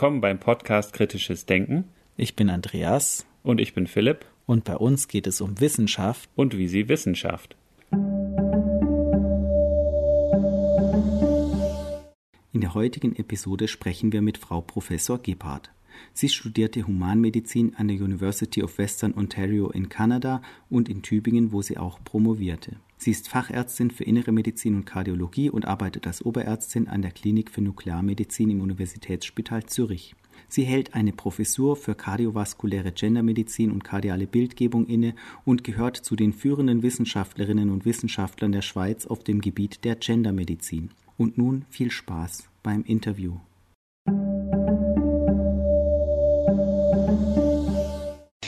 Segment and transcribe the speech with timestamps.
[0.00, 1.84] Willkommen beim Podcast Kritisches Denken.
[2.16, 3.26] Ich bin Andreas.
[3.42, 4.24] Und ich bin Philipp.
[4.46, 6.30] Und bei uns geht es um Wissenschaft.
[6.34, 7.54] Und wie sie Wissenschaft.
[12.54, 15.70] In der heutigen Episode sprechen wir mit Frau Professor Gebhardt.
[16.14, 21.60] Sie studierte Humanmedizin an der University of Western Ontario in Kanada und in Tübingen, wo
[21.60, 22.76] sie auch promovierte.
[23.02, 27.50] Sie ist Fachärztin für Innere Medizin und Kardiologie und arbeitet als Oberärztin an der Klinik
[27.50, 30.14] für Nuklearmedizin im Universitätsspital Zürich.
[30.50, 35.14] Sie hält eine Professur für kardiovaskuläre Gendermedizin und kardiale Bildgebung inne
[35.46, 40.90] und gehört zu den führenden Wissenschaftlerinnen und Wissenschaftlern der Schweiz auf dem Gebiet der Gendermedizin.
[41.16, 43.38] Und nun viel Spaß beim Interview.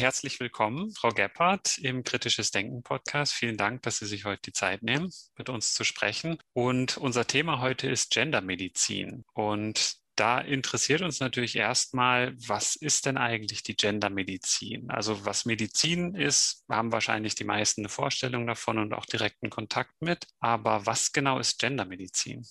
[0.02, 3.34] Herzlich willkommen, Frau Gebhardt, im Kritisches Denken Podcast.
[3.34, 6.38] Vielen Dank, dass Sie sich heute die Zeit nehmen, mit uns zu sprechen.
[6.54, 9.22] Und unser Thema heute ist Gendermedizin.
[9.32, 14.90] Und da interessiert uns natürlich erstmal, was ist denn eigentlich die Gendermedizin?
[14.90, 19.94] Also was Medizin ist, haben wahrscheinlich die meisten eine Vorstellung davon und auch direkten Kontakt
[20.00, 20.26] mit.
[20.40, 22.44] Aber was genau ist Gendermedizin?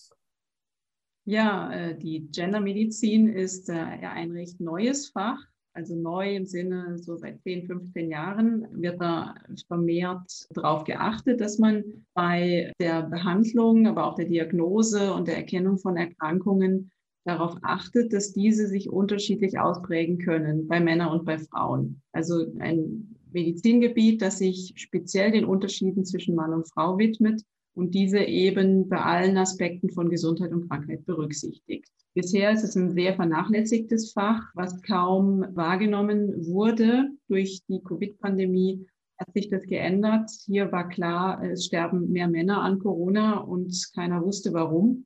[1.26, 5.51] Ja, äh, die Gendermedizin ist äh, ein recht neues Fach.
[5.74, 9.36] Also neu im Sinne, so seit 10, 15 Jahren wird da
[9.68, 11.84] vermehrt darauf geachtet, dass man
[12.14, 16.92] bei der Behandlung, aber auch der Diagnose und der Erkennung von Erkrankungen
[17.24, 22.02] darauf achtet, dass diese sich unterschiedlich ausprägen können bei Männern und bei Frauen.
[22.12, 28.20] Also ein Medizingebiet, das sich speziell den Unterschieden zwischen Mann und Frau widmet und diese
[28.20, 31.90] eben bei allen Aspekten von Gesundheit und Krankheit berücksichtigt.
[32.14, 37.10] Bisher ist es ein sehr vernachlässigtes Fach, was kaum wahrgenommen wurde.
[37.30, 38.86] Durch die Covid-Pandemie
[39.18, 40.30] hat sich das geändert.
[40.46, 45.06] Hier war klar, es sterben mehr Männer an Corona und keiner wusste warum.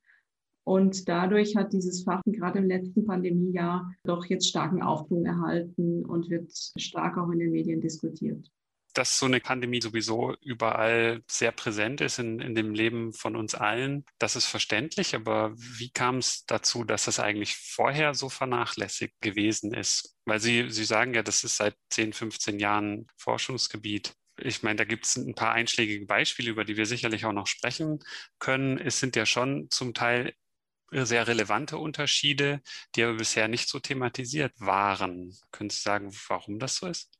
[0.64, 6.32] Und dadurch hat dieses Fach gerade im letzten Pandemiejahr doch jetzt starken Aufschwung erhalten und
[6.32, 8.50] wird stark auch in den Medien diskutiert
[8.96, 13.54] dass so eine Pandemie sowieso überall sehr präsent ist in, in dem Leben von uns
[13.54, 15.16] allen, das ist verständlich.
[15.16, 20.16] Aber wie kam es dazu, dass das eigentlich vorher so vernachlässigt gewesen ist?
[20.26, 24.16] Weil Sie, Sie sagen ja, das ist seit 10, 15 Jahren Forschungsgebiet.
[24.38, 27.48] Ich meine, da gibt es ein paar einschlägige Beispiele, über die wir sicherlich auch noch
[27.48, 28.00] sprechen
[28.40, 28.78] können.
[28.78, 30.34] Es sind ja schon zum Teil
[30.92, 32.62] sehr relevante Unterschiede,
[32.96, 35.36] die aber bisher nicht so thematisiert waren.
[35.52, 37.12] Können Sie sagen, warum das so ist?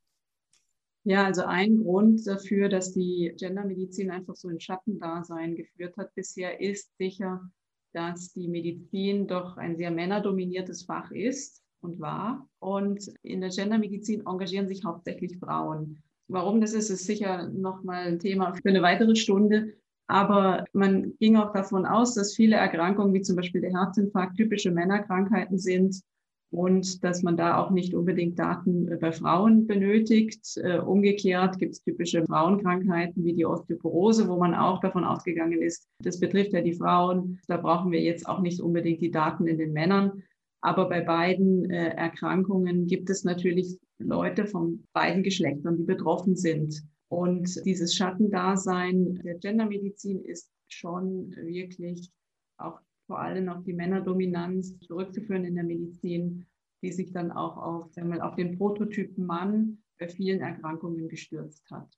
[1.08, 6.60] Ja, also ein Grund dafür, dass die Gendermedizin einfach so ein Schattendasein geführt hat bisher,
[6.60, 7.48] ist sicher,
[7.92, 12.48] dass die Medizin doch ein sehr männerdominiertes Fach ist und war.
[12.58, 16.02] Und in der Gendermedizin engagieren sich hauptsächlich Frauen.
[16.26, 19.74] Warum das ist, ist sicher nochmal ein Thema für eine weitere Stunde.
[20.08, 24.72] Aber man ging auch davon aus, dass viele Erkrankungen, wie zum Beispiel der Herzinfarkt, typische
[24.72, 26.02] Männerkrankheiten sind
[26.50, 30.56] und dass man da auch nicht unbedingt Daten äh, bei Frauen benötigt.
[30.56, 35.88] Äh, umgekehrt gibt es typische Frauenkrankheiten wie die Osteoporose, wo man auch davon ausgegangen ist,
[36.00, 37.40] das betrifft ja die Frauen.
[37.48, 40.22] Da brauchen wir jetzt auch nicht unbedingt die Daten in den Männern.
[40.60, 46.82] Aber bei beiden äh, Erkrankungen gibt es natürlich Leute von beiden Geschlechtern, die betroffen sind.
[47.08, 52.10] Und dieses Schattendasein der Gendermedizin ist schon wirklich
[52.58, 56.46] auch vor allem auf die Männerdominanz zurückzuführen in der Medizin,
[56.82, 61.88] die sich dann auch auf, wir, auf den Prototypen Mann bei vielen Erkrankungen gestürzt hat.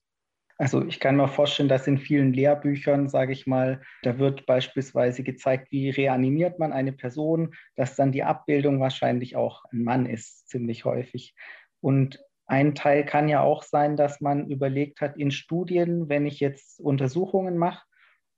[0.61, 5.23] Also ich kann mir vorstellen, dass in vielen Lehrbüchern, sage ich mal, da wird beispielsweise
[5.23, 10.49] gezeigt, wie reanimiert man eine Person, dass dann die Abbildung wahrscheinlich auch ein Mann ist,
[10.49, 11.37] ziemlich häufig.
[11.81, 16.41] Und ein Teil kann ja auch sein, dass man überlegt hat, in Studien, wenn ich
[16.41, 17.85] jetzt Untersuchungen mache,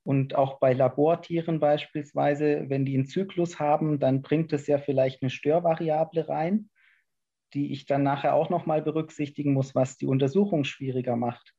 [0.03, 5.21] und auch bei Labortieren beispielsweise, wenn die einen Zyklus haben, dann bringt es ja vielleicht
[5.21, 6.69] eine Störvariable rein,
[7.53, 11.53] die ich dann nachher auch nochmal berücksichtigen muss, was die Untersuchung schwieriger macht.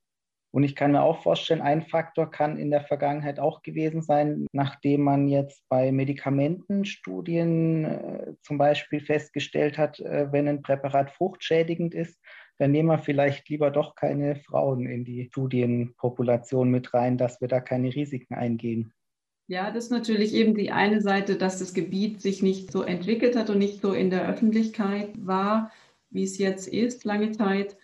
[0.54, 4.46] Und ich kann mir auch vorstellen, ein Faktor kann in der Vergangenheit auch gewesen sein,
[4.52, 11.94] nachdem man jetzt bei Medikamentenstudien äh, zum Beispiel festgestellt hat, äh, wenn ein Präparat fruchtschädigend
[11.94, 12.20] ist,
[12.58, 17.48] dann nehmen wir vielleicht lieber doch keine Frauen in die Studienpopulation mit rein, dass wir
[17.48, 18.92] da keine Risiken eingehen.
[19.48, 23.36] Ja, das ist natürlich eben die eine Seite, dass das Gebiet sich nicht so entwickelt
[23.36, 25.72] hat und nicht so in der Öffentlichkeit war,
[26.10, 27.76] wie es jetzt ist, lange Zeit.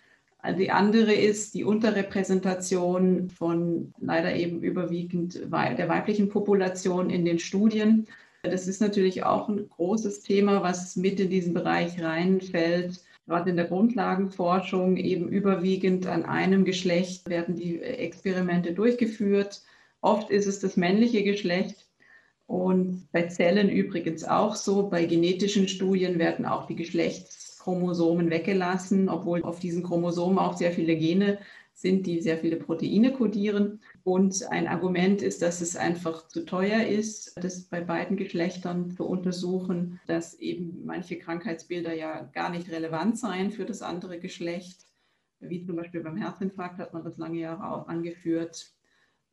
[0.57, 8.07] Die andere ist die Unterrepräsentation von leider eben überwiegend der weiblichen Population in den Studien.
[8.43, 13.57] Das ist natürlich auch ein großes Thema, was mit in diesen Bereich reinfällt gerade in
[13.57, 19.61] der Grundlagenforschung eben überwiegend an einem Geschlecht werden die Experimente durchgeführt.
[20.01, 21.87] Oft ist es das männliche Geschlecht.
[22.47, 24.89] Und bei Zellen übrigens auch so.
[24.89, 30.95] Bei genetischen Studien werden auch die Geschlechtschromosomen weggelassen, obwohl auf diesen Chromosomen auch sehr viele
[30.95, 31.37] Gene
[31.73, 33.79] sind, die sehr viele Proteine kodieren.
[34.09, 39.05] Und ein Argument ist, dass es einfach zu teuer ist, das bei beiden Geschlechtern zu
[39.05, 44.87] untersuchen, dass eben manche Krankheitsbilder ja gar nicht relevant seien für das andere Geschlecht.
[45.39, 48.73] Wie zum Beispiel beim Herzinfarkt hat man das lange Jahre auch angeführt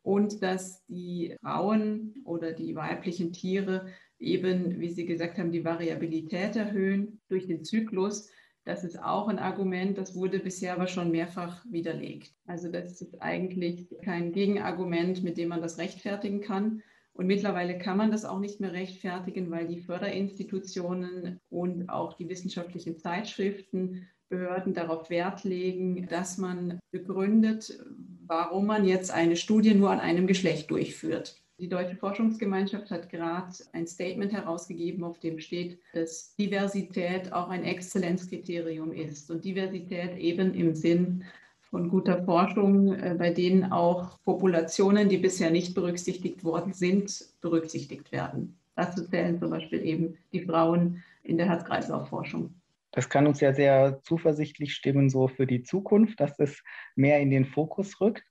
[0.02, 3.86] und dass die Frauen oder die weiblichen Tiere
[4.18, 8.28] eben, wie Sie gesagt haben, die Variabilität erhöhen durch den Zyklus.
[8.66, 12.34] Das ist auch ein Argument, das wurde bisher aber schon mehrfach widerlegt.
[12.46, 16.82] Also das ist eigentlich kein Gegenargument, mit dem man das rechtfertigen kann.
[17.12, 22.28] Und mittlerweile kann man das auch nicht mehr rechtfertigen, weil die Förderinstitutionen und auch die
[22.28, 27.78] wissenschaftlichen Zeitschriften Behörden darauf Wert legen, dass man begründet,
[28.26, 31.40] warum man jetzt eine Studie nur an einem Geschlecht durchführt.
[31.58, 37.64] Die Deutsche Forschungsgemeinschaft hat gerade ein Statement herausgegeben, auf dem steht, dass Diversität auch ein
[37.64, 41.24] Exzellenzkriterium ist und Diversität eben im Sinn
[41.70, 48.12] von guter Forschung, äh, bei denen auch Populationen, die bisher nicht berücksichtigt worden sind, berücksichtigt
[48.12, 48.58] werden.
[48.74, 52.54] Dazu zählen zum Beispiel eben die Frauen in der Herz-Kreislauf-Forschung.
[52.92, 56.62] Das kann uns ja sehr zuversichtlich stimmen, so für die Zukunft, dass es
[56.94, 58.24] mehr in den Fokus rückt.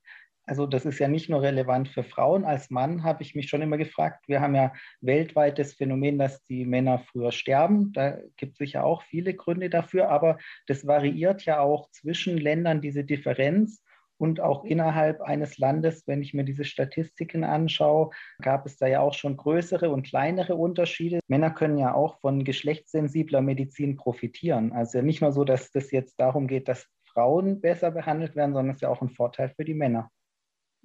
[0.48, 2.46] Also das ist ja nicht nur relevant für Frauen.
[2.46, 6.44] Als Mann habe ich mich schon immer gefragt, wir haben ja weltweit das Phänomen, dass
[6.44, 7.92] die Männer früher sterben.
[7.94, 10.38] Da gibt es sicher auch viele Gründe dafür, aber
[10.68, 13.82] das variiert ja auch zwischen Ländern, diese Differenz.
[14.18, 19.02] Und auch innerhalb eines Landes, wenn ich mir diese Statistiken anschaue, gab es da ja
[19.02, 21.20] auch schon größere und kleinere Unterschiede.
[21.28, 24.72] Männer können ja auch von geschlechtssensibler Medizin profitieren.
[24.72, 28.72] Also nicht nur so, dass das jetzt darum geht, dass Frauen besser behandelt werden, sondern
[28.72, 30.10] es ist ja auch ein Vorteil für die Männer.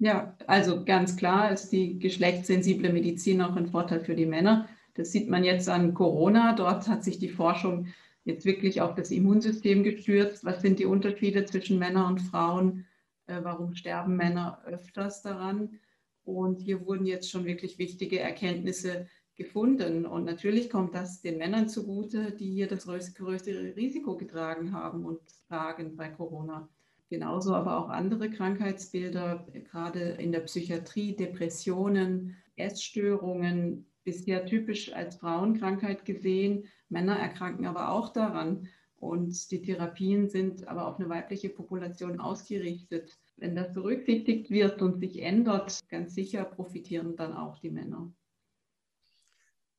[0.01, 4.67] Ja, also ganz klar ist die geschlechtssensible Medizin auch ein Vorteil für die Männer.
[4.95, 6.55] Das sieht man jetzt an Corona.
[6.55, 7.85] Dort hat sich die Forschung
[8.23, 10.43] jetzt wirklich auf das Immunsystem gestürzt.
[10.43, 12.87] Was sind die Unterschiede zwischen Männern und Frauen?
[13.27, 15.79] Äh, warum sterben Männer öfters daran.
[16.23, 20.07] Und hier wurden jetzt schon wirklich wichtige Erkenntnisse gefunden.
[20.07, 25.19] Und natürlich kommt das den Männern zugute, die hier das größere Risiko getragen haben und
[25.47, 26.67] tragen bei Corona.
[27.11, 36.05] Genauso aber auch andere Krankheitsbilder, gerade in der Psychiatrie, Depressionen, Essstörungen, bisher typisch als Frauenkrankheit
[36.05, 36.69] gesehen.
[36.87, 38.69] Männer erkranken aber auch daran.
[38.95, 43.19] Und die Therapien sind aber auf eine weibliche Population ausgerichtet.
[43.35, 48.09] Wenn das berücksichtigt wird und sich ändert, ganz sicher profitieren dann auch die Männer.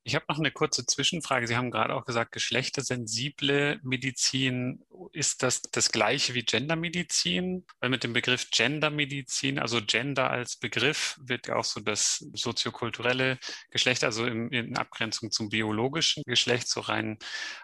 [0.05, 1.47] Ich habe noch eine kurze Zwischenfrage.
[1.47, 4.83] Sie haben gerade auch gesagt, geschlechtersensible Medizin,
[5.13, 7.65] ist das das gleiche wie Gendermedizin?
[7.79, 13.39] Weil mit dem Begriff Gendermedizin, also Gender als Begriff, wird ja auch so das soziokulturelle
[13.69, 17.17] Geschlecht, also in, in Abgrenzung zum biologischen Geschlecht, so rein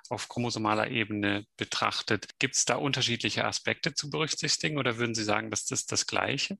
[0.09, 2.39] auf chromosomaler Ebene betrachtet.
[2.39, 6.57] Gibt es da unterschiedliche Aspekte zu berücksichtigen oder würden Sie sagen, dass das das Gleiche?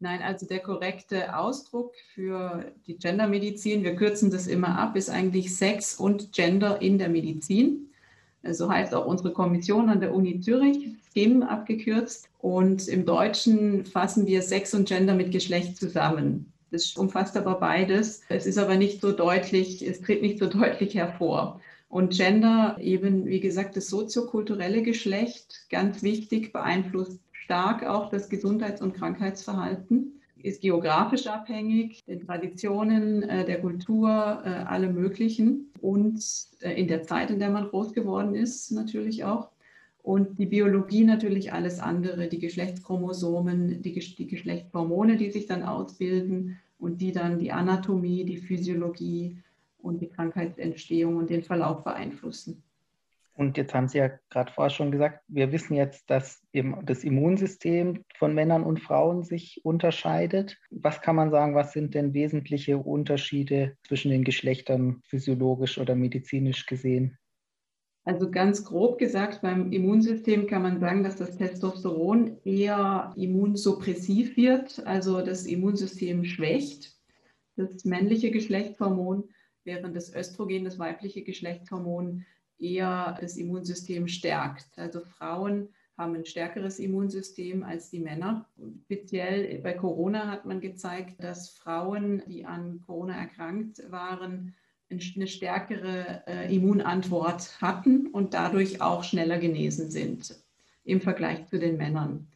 [0.00, 5.56] Nein, also der korrekte Ausdruck für die Gendermedizin, wir kürzen das immer ab, ist eigentlich
[5.56, 7.90] Sex und Gender in der Medizin.
[8.44, 12.28] So heißt auch unsere Kommission an der Uni Zürich, SKIM abgekürzt.
[12.38, 16.52] Und im Deutschen fassen wir Sex und Gender mit Geschlecht zusammen.
[16.70, 18.22] Das umfasst aber beides.
[18.28, 21.60] Es ist aber nicht so deutlich, es tritt nicht so deutlich hervor.
[21.88, 28.82] Und Gender, eben wie gesagt, das soziokulturelle Geschlecht, ganz wichtig, beeinflusst stark auch das Gesundheits-
[28.82, 36.22] und Krankheitsverhalten, ist geografisch abhängig, den Traditionen äh, der Kultur, äh, alle möglichen und
[36.60, 39.48] äh, in der Zeit, in der man groß geworden ist, natürlich auch.
[40.02, 46.58] Und die Biologie natürlich alles andere, die Geschlechtschromosomen, die, die Geschlechtshormone, die sich dann ausbilden
[46.78, 49.38] und die dann die Anatomie, die Physiologie
[49.80, 52.62] und die Krankheitsentstehung und den Verlauf beeinflussen.
[53.38, 58.04] Und jetzt haben Sie ja gerade vorher schon gesagt, wir wissen jetzt, dass das Immunsystem
[58.16, 60.58] von Männern und Frauen sich unterscheidet.
[60.72, 66.66] Was kann man sagen, was sind denn wesentliche Unterschiede zwischen den Geschlechtern physiologisch oder medizinisch
[66.66, 67.16] gesehen?
[68.02, 74.84] Also ganz grob gesagt, beim Immunsystem kann man sagen, dass das Testosteron eher immunsuppressiv wird,
[74.84, 76.92] also das Immunsystem schwächt,
[77.54, 79.30] das männliche Geschlechtshormon,
[79.62, 82.24] während das Östrogen, das weibliche Geschlechtshormon,
[82.58, 84.66] eher das Immunsystem stärkt.
[84.76, 88.48] Also Frauen haben ein stärkeres Immunsystem als die Männer.
[88.84, 94.54] Speziell bei Corona hat man gezeigt, dass Frauen, die an Corona erkrankt waren,
[94.90, 100.38] eine stärkere äh, Immunantwort hatten und dadurch auch schneller genesen sind
[100.84, 102.28] im Vergleich zu den Männern.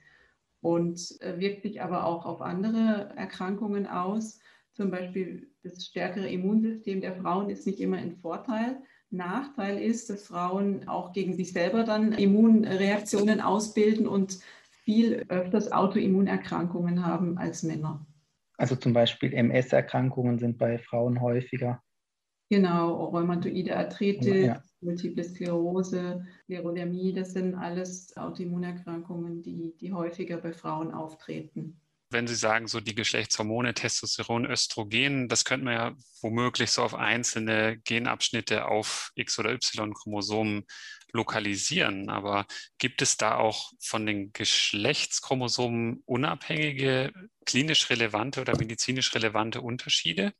[0.61, 4.41] Und äh, wirkt sich aber auch auf andere Erkrankungen aus.
[4.75, 8.83] zum Beispiel das stärkere Immunsystem der Frauen ist nicht immer ein Vorteil.
[9.13, 14.39] Nachteil ist, dass Frauen auch gegen sich selber dann Immunreaktionen ausbilden und
[14.85, 18.07] viel öfters Autoimmunerkrankungen haben als Männer.
[18.57, 21.83] Also zum Beispiel MS-Erkrankungen sind bei Frauen häufiger.
[22.49, 24.63] Genau, rheumatoide Arthritis, ja.
[24.81, 31.82] Multiple Sklerose, Sklerodermie, das sind alles Autoimmunerkrankungen, die, die häufiger bei Frauen auftreten
[32.13, 36.95] wenn Sie sagen, so die Geschlechtshormone, Testosteron, Östrogen, das könnte man ja womöglich so auf
[36.95, 40.65] einzelne Genabschnitte auf X- oder Y-Chromosomen
[41.13, 42.09] lokalisieren.
[42.09, 42.47] Aber
[42.79, 47.13] gibt es da auch von den Geschlechtschromosomen unabhängige,
[47.45, 50.33] klinisch relevante oder medizinisch relevante Unterschiede?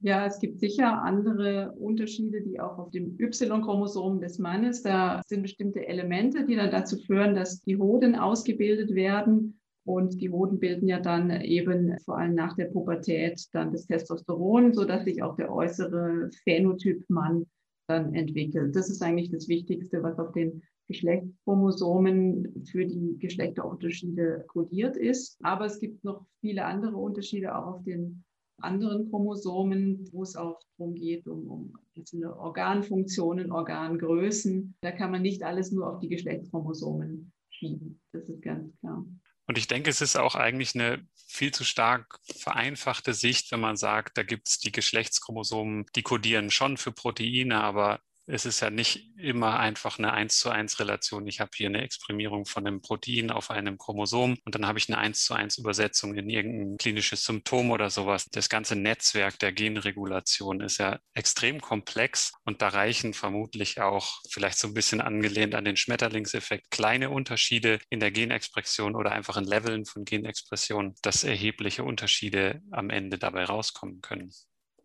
[0.00, 5.42] Ja, es gibt sicher andere Unterschiede, die auch auf dem Y-Chromosom des Mannes, da sind
[5.42, 10.88] bestimmte Elemente, die dann dazu führen, dass die Hoden ausgebildet werden und die Hoden bilden
[10.88, 15.52] ja dann eben vor allem nach der Pubertät dann das Testosteron, sodass sich auch der
[15.52, 17.46] äußere Phänotyp Mann
[17.86, 18.74] dann entwickelt.
[18.74, 25.38] Das ist eigentlich das Wichtigste, was auf den Geschlechtschromosomen für die Geschlechterunterschiede kodiert ist.
[25.42, 28.24] Aber es gibt noch viele andere Unterschiede auch auf den
[28.60, 34.76] anderen Chromosomen, wo es auch darum geht, um, um einzelne Organfunktionen, Organgrößen.
[34.80, 38.00] Da kann man nicht alles nur auf die Geschlechtschromosomen schieben.
[38.12, 39.04] Das ist ganz klar.
[39.46, 43.76] Und ich denke, es ist auch eigentlich eine viel zu stark vereinfachte Sicht, wenn man
[43.76, 48.70] sagt, da gibt es die Geschlechtschromosomen, die kodieren schon für Proteine, aber es ist ja
[48.70, 51.26] nicht immer einfach eine 1 zu 1 Relation.
[51.26, 54.88] Ich habe hier eine Exprimierung von einem Protein auf einem Chromosom und dann habe ich
[54.88, 58.26] eine 1 zu 1 Übersetzung in irgendein klinisches Symptom oder sowas.
[58.30, 64.58] Das ganze Netzwerk der Genregulation ist ja extrem komplex und da reichen vermutlich auch vielleicht
[64.58, 69.44] so ein bisschen angelehnt an den Schmetterlingseffekt kleine Unterschiede in der Genexpression oder einfach in
[69.44, 74.30] Leveln von Genexpression, dass erhebliche Unterschiede am Ende dabei rauskommen können.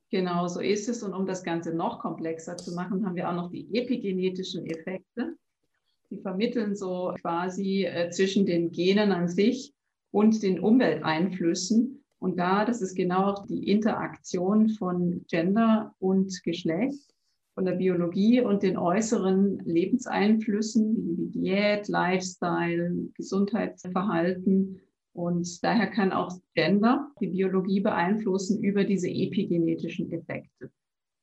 [0.09, 1.03] Genau so ist es.
[1.03, 5.35] Und um das Ganze noch komplexer zu machen, haben wir auch noch die epigenetischen Effekte.
[6.09, 9.73] Die vermitteln so quasi äh, zwischen den Genen an sich
[10.11, 12.03] und den Umwelteinflüssen.
[12.17, 17.13] Und da, das ist genau auch die Interaktion von Gender und Geschlecht,
[17.53, 24.81] von der Biologie und den äußeren Lebenseinflüssen wie Diät, Lifestyle, Gesundheitsverhalten
[25.19, 30.71] und daher kann auch Gender die Biologie beeinflussen über diese epigenetischen Effekte.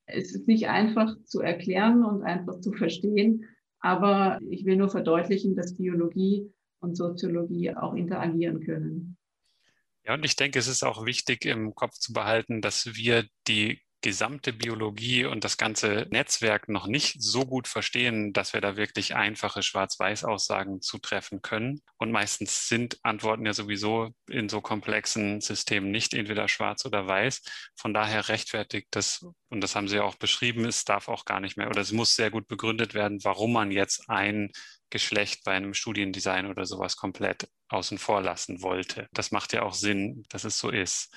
[0.04, 3.46] Es ist nicht einfach zu erklären und einfach zu verstehen,
[3.80, 9.16] aber ich will nur verdeutlichen, dass Biologie und Soziologie auch interagieren können.
[10.04, 13.80] Ja, und ich denke, es ist auch wichtig im Kopf zu behalten, dass wir die
[14.06, 19.16] gesamte Biologie und das ganze Netzwerk noch nicht so gut verstehen, dass wir da wirklich
[19.16, 21.82] einfache Schwarz-Weiß-Aussagen zutreffen können.
[21.96, 27.42] Und meistens sind Antworten ja sowieso in so komplexen Systemen nicht entweder schwarz oder weiß.
[27.74, 31.40] Von daher rechtfertigt das, und das haben Sie ja auch beschrieben, es darf auch gar
[31.40, 34.52] nicht mehr oder es muss sehr gut begründet werden, warum man jetzt ein
[34.88, 39.08] Geschlecht bei einem Studiendesign oder sowas komplett außen vor lassen wollte.
[39.12, 41.12] Das macht ja auch Sinn, dass es so ist.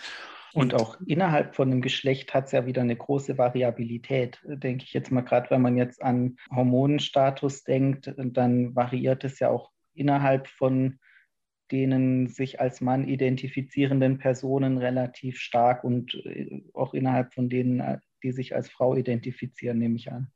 [0.54, 4.94] Und, auch innerhalb von einem Geschlecht hat es ja wieder eine große Variabilität, denke ich
[4.94, 10.48] jetzt mal gerade, wenn man jetzt an Hormonenstatus denkt, dann variiert es ja auch innerhalb
[10.48, 11.00] von
[11.72, 18.32] denen sich als Mann identifizierenden Personen relativ stark und äh, auch innerhalb von denen, die
[18.32, 20.32] sich als Frau identifizieren, nehme ich an.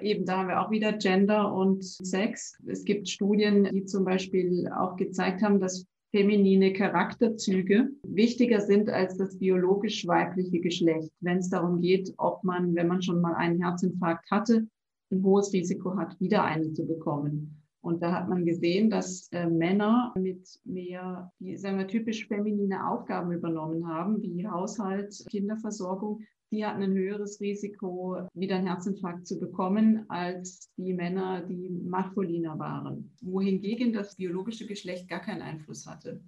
[0.00, 2.60] Eben, da haben wir auch wieder Gender und Sex.
[2.66, 9.16] Es gibt Studien, die zum Beispiel auch gezeigt haben, dass feminine Charakterzüge wichtiger sind als
[9.16, 13.60] das biologisch weibliche Geschlecht, wenn es darum geht, ob man, wenn man schon mal einen
[13.60, 14.68] Herzinfarkt hatte,
[15.10, 17.60] ein hohes Risiko hat, wieder einen zu bekommen.
[17.80, 22.88] Und da hat man gesehen, dass äh, Männer mit mehr, die sagen wir, typisch feminine
[22.88, 26.20] Aufgaben übernommen haben, wie Haushalt, Kinderversorgung,
[26.54, 32.58] die hatten ein höheres Risiko, wieder einen Herzinfarkt zu bekommen, als die Männer, die maskuliner
[32.58, 33.12] waren.
[33.20, 36.20] Wohingegen das biologische Geschlecht gar keinen Einfluss hatte.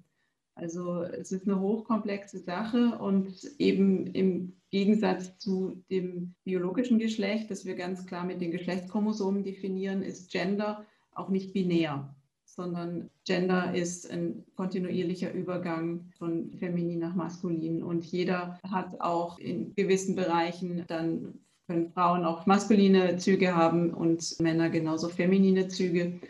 [0.56, 7.66] Also es ist eine hochkomplexe Sache und eben im Gegensatz zu dem biologischen Geschlecht, das
[7.66, 12.15] wir ganz klar mit den Geschlechtschromosomen definieren, ist Gender auch nicht binär
[12.56, 17.82] sondern Gender ist ein kontinuierlicher Übergang von feminin nach maskulin.
[17.82, 24.38] Und jeder hat auch in gewissen Bereichen dann können Frauen auch maskuline Züge haben und
[24.40, 26.20] Männer genauso feminine Züge.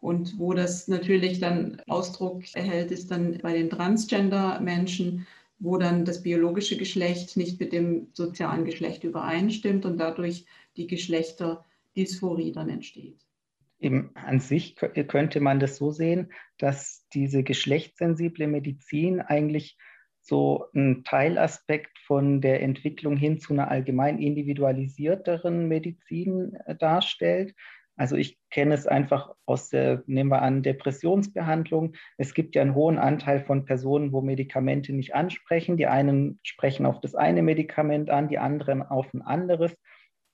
[0.00, 5.26] Und wo das natürlich dann Ausdruck erhält, ist dann bei den Transgender-Menschen,
[5.58, 12.52] wo dann das biologische Geschlecht nicht mit dem sozialen Geschlecht übereinstimmt und dadurch die Geschlechterdysphorie
[12.52, 13.27] dann entsteht.
[13.80, 19.78] Eben an sich könnte man das so sehen, dass diese geschlechtssensible Medizin eigentlich
[20.20, 27.54] so ein Teilaspekt von der Entwicklung hin zu einer allgemein individualisierteren Medizin äh, darstellt.
[27.96, 31.94] Also ich kenne es einfach aus der, nehmen wir an, Depressionsbehandlung.
[32.16, 35.76] Es gibt ja einen hohen Anteil von Personen, wo Medikamente nicht ansprechen.
[35.76, 39.76] Die einen sprechen auf das eine Medikament an, die anderen auf ein anderes.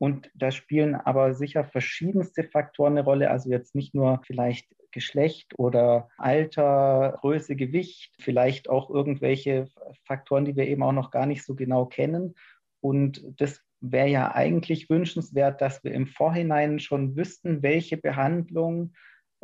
[0.04, 3.30] Und da spielen aber sicher verschiedenste Faktoren eine Rolle.
[3.30, 9.66] Also jetzt nicht nur vielleicht Geschlecht oder Alter, Größe, Gewicht, vielleicht auch irgendwelche
[10.04, 12.34] Faktoren, die wir eben auch noch gar nicht so genau kennen.
[12.82, 18.92] Und das wäre ja eigentlich wünschenswert, dass wir im Vorhinein schon wüssten, welche Behandlung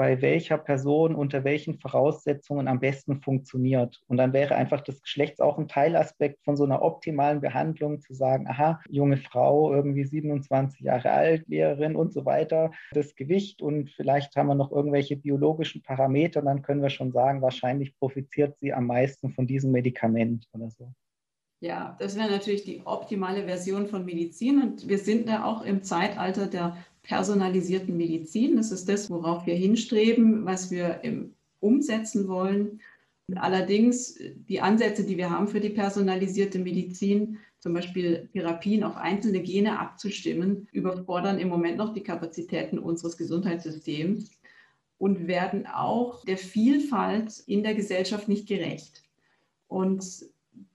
[0.01, 4.01] bei welcher Person unter welchen Voraussetzungen am besten funktioniert.
[4.07, 8.15] Und dann wäre einfach das Geschlecht auch ein Teilaspekt von so einer optimalen Behandlung, zu
[8.15, 13.91] sagen, aha, junge Frau, irgendwie 27 Jahre alt, Lehrerin und so weiter, das Gewicht und
[13.91, 18.73] vielleicht haben wir noch irgendwelche biologischen Parameter, dann können wir schon sagen, wahrscheinlich profitiert sie
[18.73, 20.95] am meisten von diesem Medikament oder so.
[21.63, 24.63] Ja, das wäre natürlich die optimale Version von Medizin.
[24.63, 28.57] Und wir sind ja auch im Zeitalter der personalisierten Medizin.
[28.57, 31.01] Das ist das, worauf wir hinstreben, was wir
[31.61, 32.81] umsetzen wollen.
[33.37, 39.43] Allerdings die Ansätze, die wir haben für die personalisierte Medizin, zum Beispiel Therapien auf einzelne
[39.43, 44.31] Gene abzustimmen, überfordern im Moment noch die Kapazitäten unseres Gesundheitssystems
[44.99, 49.03] und werden auch der Vielfalt in der Gesellschaft nicht gerecht.
[49.69, 50.05] Und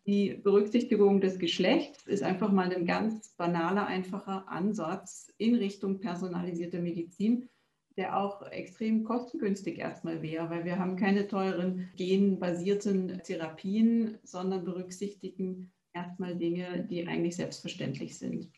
[0.05, 6.79] die Berücksichtigung des Geschlechts ist einfach mal ein ganz banaler, einfacher Ansatz in Richtung personalisierte
[6.79, 7.49] Medizin,
[7.97, 15.73] der auch extrem kostengünstig erstmal wäre, weil wir haben keine teuren genbasierten Therapien, sondern berücksichtigen
[15.93, 18.51] erstmal Dinge, die eigentlich selbstverständlich sind.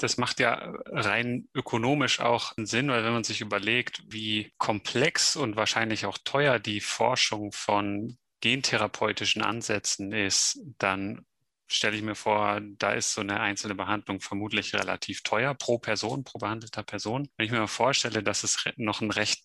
[0.00, 0.54] Das macht ja
[0.86, 6.60] rein ökonomisch auch Sinn, weil wenn man sich überlegt, wie komplex und wahrscheinlich auch teuer
[6.60, 11.26] die Forschung von gentherapeutischen Ansätzen ist, dann
[11.66, 16.24] stelle ich mir vor, da ist so eine einzelne Behandlung vermutlich relativ teuer pro Person,
[16.24, 17.28] pro behandelter Person.
[17.36, 19.44] Wenn ich mir mal vorstelle, dass es noch ein recht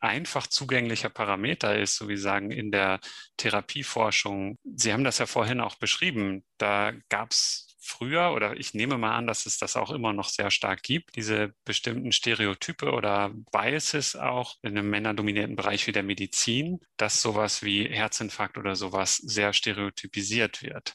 [0.00, 2.98] einfach zugänglicher Parameter ist, so wie sagen in der
[3.36, 4.58] Therapieforschung.
[4.64, 6.44] Sie haben das ja vorhin auch beschrieben.
[6.58, 10.28] Da gab es früher oder ich nehme mal an, dass es das auch immer noch
[10.28, 16.04] sehr stark gibt, diese bestimmten Stereotype oder Biases auch in einem männerdominierten Bereich wie der
[16.04, 20.94] Medizin, dass sowas wie Herzinfarkt oder sowas sehr stereotypisiert wird.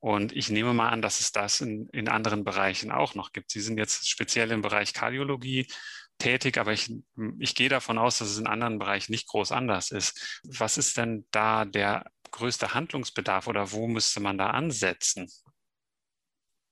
[0.00, 3.50] Und ich nehme mal an, dass es das in, in anderen Bereichen auch noch gibt.
[3.50, 5.66] Sie sind jetzt speziell im Bereich Kardiologie
[6.18, 6.92] tätig, aber ich,
[7.40, 10.40] ich gehe davon aus, dass es in anderen Bereichen nicht groß anders ist.
[10.44, 15.28] Was ist denn da der größte Handlungsbedarf oder wo müsste man da ansetzen?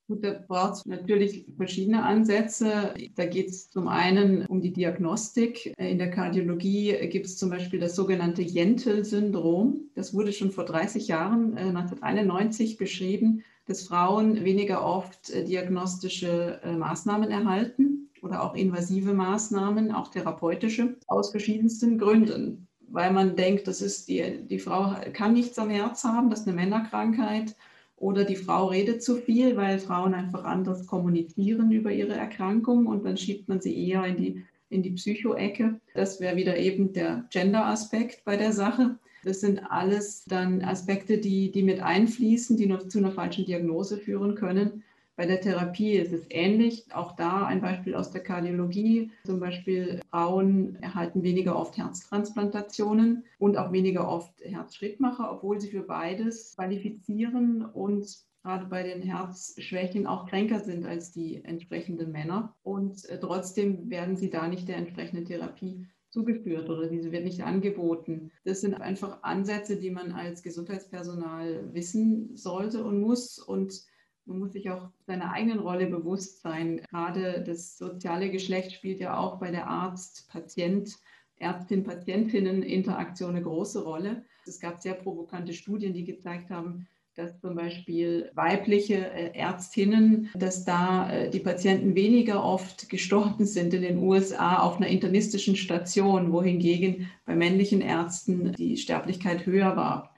[0.07, 2.93] Gut, da braucht es natürlich verschiedene Ansätze.
[3.15, 5.73] Da geht es zum einen um die Diagnostik.
[5.77, 9.89] In der Kardiologie gibt es zum Beispiel das sogenannte Jentel-Syndrom.
[9.95, 16.61] Das wurde schon vor 30 Jahren, 1991, äh, beschrieben, dass Frauen weniger oft äh, diagnostische
[16.63, 22.69] äh, Maßnahmen erhalten oder auch invasive Maßnahmen, auch therapeutische, aus verschiedensten Gründen.
[22.87, 26.47] Weil man denkt, das ist die, die Frau kann nichts am Herz haben, das ist
[26.47, 27.57] eine Männerkrankheit
[27.97, 33.03] oder die Frau redet zu viel, weil Frauen einfach anders kommunizieren über ihre Erkrankung und
[33.03, 35.79] dann schiebt man sie eher in die, in die Psycho-Ecke.
[35.95, 38.97] Das wäre wieder eben der Gender-Aspekt bei der Sache.
[39.23, 43.97] Das sind alles dann Aspekte, die, die mit einfließen, die noch zu einer falschen Diagnose
[43.97, 44.83] führen können.
[45.17, 46.85] Bei der Therapie ist es ähnlich.
[46.93, 49.11] Auch da ein Beispiel aus der Kardiologie.
[49.25, 55.81] Zum Beispiel Frauen erhalten weniger oft Herztransplantationen und auch weniger oft Herzschrittmacher, obwohl sie für
[55.81, 58.07] beides qualifizieren und
[58.43, 62.55] gerade bei den Herzschwächen auch kränker sind als die entsprechenden Männer.
[62.61, 67.41] Und äh, trotzdem werden sie da nicht der entsprechenden Therapie zugeführt oder diese wird nicht
[67.41, 68.31] angeboten.
[68.45, 73.81] Das sind einfach Ansätze, die man als Gesundheitspersonal wissen sollte und muss und
[74.27, 76.81] man muss sich auch seiner eigenen Rolle bewusst sein.
[76.89, 80.97] Gerade das soziale Geschlecht spielt ja auch bei der Arzt-Patient,
[81.39, 84.25] Ärztin-Patientinnen-Interaktion eine große Rolle.
[84.45, 90.65] Es gab sehr provokante Studien, die gezeigt haben, dass zum Beispiel weibliche äh, Ärztinnen, dass
[90.65, 96.31] da äh, die Patienten weniger oft gestorben sind in den USA auf einer internistischen Station,
[96.31, 100.13] wohingegen bei männlichen Ärzten die Sterblichkeit höher war.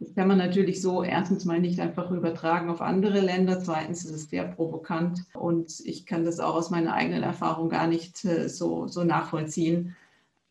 [0.00, 3.58] Das kann man natürlich so erstens mal nicht einfach übertragen auf andere Länder.
[3.60, 7.88] Zweitens ist es sehr provokant und ich kann das auch aus meiner eigenen Erfahrung gar
[7.88, 9.96] nicht äh, so, so nachvollziehen.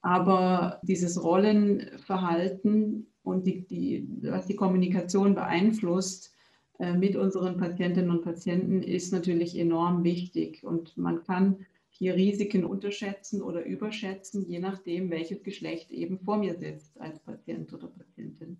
[0.01, 6.33] Aber dieses Rollenverhalten und die, die, was die Kommunikation beeinflusst
[6.79, 10.63] äh, mit unseren Patientinnen und Patienten, ist natürlich enorm wichtig.
[10.63, 16.55] Und man kann hier Risiken unterschätzen oder überschätzen, je nachdem, welches Geschlecht eben vor mir
[16.55, 18.57] sitzt als Patient oder Patientin.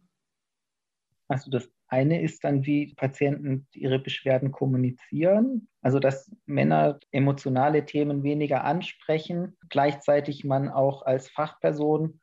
[1.28, 5.68] Also das eine ist dann, wie Patienten ihre Beschwerden kommunizieren.
[5.82, 12.20] Also dass Männer emotionale Themen weniger ansprechen, gleichzeitig man auch als Fachperson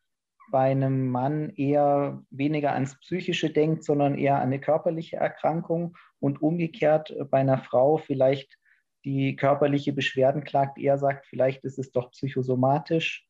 [0.51, 6.43] bei einem Mann eher weniger ans Psychische denkt, sondern eher an eine körperliche Erkrankung und
[6.43, 8.59] umgekehrt bei einer Frau vielleicht
[9.05, 13.27] die körperliche Beschwerden klagt, eher sagt, vielleicht ist es doch psychosomatisch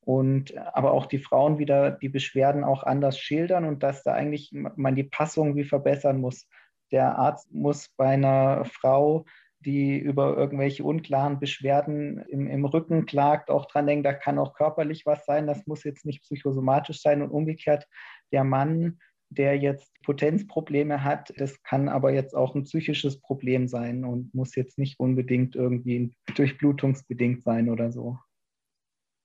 [0.00, 4.50] und aber auch die Frauen wieder die Beschwerden auch anders schildern und dass da eigentlich
[4.52, 6.48] man die Passung wie verbessern muss.
[6.90, 9.24] Der Arzt muss bei einer Frau,
[9.60, 14.54] die über irgendwelche unklaren Beschwerden im, im Rücken klagt, auch dran denken, da kann auch
[14.54, 17.86] körperlich was sein, das muss jetzt nicht psychosomatisch sein und umgekehrt
[18.32, 24.04] der Mann, der jetzt Potenzprobleme hat, das kann aber jetzt auch ein psychisches Problem sein
[24.04, 28.18] und muss jetzt nicht unbedingt irgendwie durchblutungsbedingt sein oder so.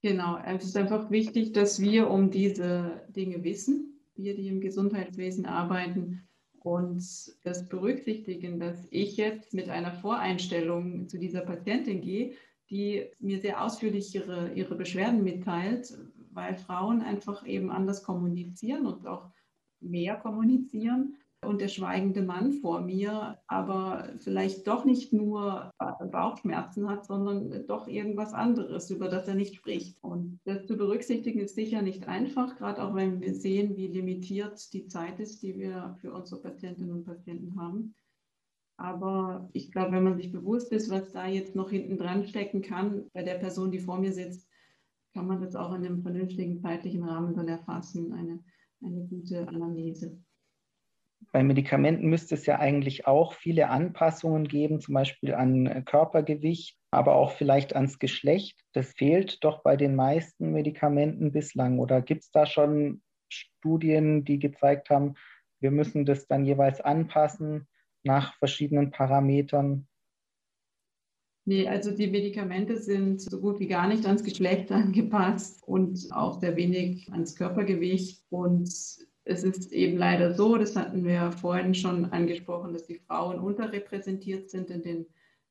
[0.06, 5.48] Genau, es ist einfach wichtig, dass wir um diese Dinge wissen, wir, die im Gesundheitswesen
[5.48, 6.28] arbeiten
[6.60, 7.04] und
[7.44, 12.34] das berücksichtigen, dass ich jetzt mit einer Voreinstellung zu dieser Patientin gehe,
[12.70, 15.92] die mir sehr ausführlich ihre, ihre Beschwerden mitteilt,
[16.32, 19.32] weil Frauen einfach eben anders kommunizieren und auch
[19.80, 21.16] mehr kommunizieren
[21.48, 25.72] und der schweigende Mann vor mir aber vielleicht doch nicht nur
[26.12, 30.04] Bauchschmerzen hat, sondern doch irgendwas anderes, über das er nicht spricht.
[30.04, 34.74] Und das zu berücksichtigen ist sicher nicht einfach, gerade auch wenn wir sehen, wie limitiert
[34.74, 37.96] die Zeit ist, die wir für unsere Patientinnen und Patienten haben.
[38.78, 42.62] Aber ich glaube, wenn man sich bewusst ist, was da jetzt noch hinten dran stecken
[42.62, 44.50] kann, bei der Person, die vor mir sitzt,
[45.14, 48.44] kann man das auch in einem vernünftigen zeitlichen Rahmen dann erfassen, eine,
[48.84, 50.20] eine gute Anamnese.
[51.32, 57.16] Bei Medikamenten müsste es ja eigentlich auch viele Anpassungen geben, zum Beispiel an Körpergewicht, aber
[57.16, 58.60] auch vielleicht ans Geschlecht.
[58.74, 61.80] Das fehlt doch bei den meisten Medikamenten bislang.
[61.80, 65.16] Oder gibt es da schon Studien, die gezeigt haben,
[65.60, 67.68] wir müssen das dann jeweils anpassen
[68.04, 69.88] nach verschiedenen Parametern?
[71.48, 76.40] Nee, also die Medikamente sind so gut wie gar nicht ans Geschlecht angepasst und auch
[76.40, 78.24] sehr wenig ans Körpergewicht.
[78.30, 78.70] Und
[79.26, 84.52] es ist eben leider so, das hatten wir vorhin schon angesprochen, dass die Frauen unterrepräsentiert
[84.52, 85.06] sind in den,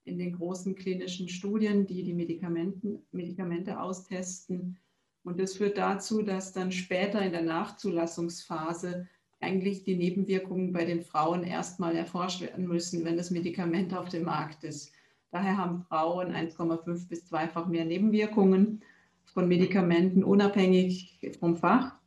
[0.05, 4.79] in den großen klinischen Studien, die die Medikamenten, Medikamente austesten.
[5.25, 9.09] Und das führt dazu, dass dann später in der Nachzulassungsphase
[9.41, 14.23] eigentlich die Nebenwirkungen bei den Frauen erstmal erforscht werden müssen, wenn das Medikament auf dem
[14.23, 14.93] Markt ist.
[15.33, 18.83] Daher haben Frauen 1,5 bis zweifach mehr Nebenwirkungen
[19.25, 21.99] von Medikamenten, unabhängig vom Fach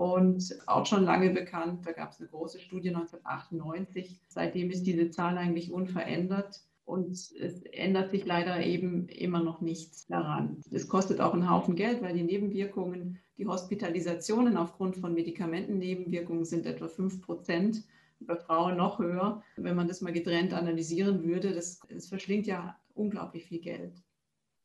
[0.00, 1.84] und auch schon lange bekannt.
[1.84, 4.18] Da gab es eine große Studie 1998.
[4.28, 6.62] Seitdem ist diese Zahl eigentlich unverändert.
[6.86, 10.62] Und es ändert sich leider eben immer noch nichts daran.
[10.72, 16.64] Es kostet auch einen Haufen Geld, weil die Nebenwirkungen, die Hospitalisationen aufgrund von Medikamentennebenwirkungen sind
[16.64, 17.84] etwa 5 Prozent,
[18.20, 19.42] bei Frauen noch höher.
[19.56, 24.02] Wenn man das mal getrennt analysieren würde, das, das verschlingt ja unglaublich viel Geld.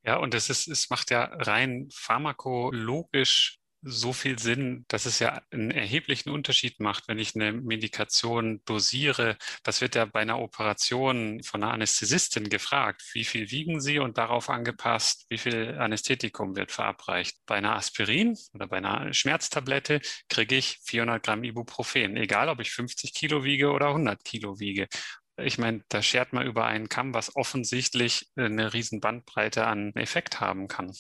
[0.06, 5.41] Ja, und es, ist, es macht ja rein pharmakologisch so viel Sinn, dass es ja
[5.52, 9.38] einen erheblichen Unterschied macht, wenn ich eine Medikation dosiere.
[9.63, 13.04] Das wird ja bei einer Operation von einer Anästhesistin gefragt.
[13.13, 17.38] Wie viel wiegen Sie und darauf angepasst, wie viel Anästhetikum wird verabreicht.
[17.45, 22.71] Bei einer Aspirin oder bei einer Schmerztablette kriege ich 400 Gramm Ibuprofen, egal ob ich
[22.71, 24.88] 50 Kilo wiege oder 100 Kilo wiege.
[25.38, 30.39] Ich meine, da schert man über einen Kamm, was offensichtlich eine riesen Bandbreite an Effekt
[30.39, 30.93] haben kann.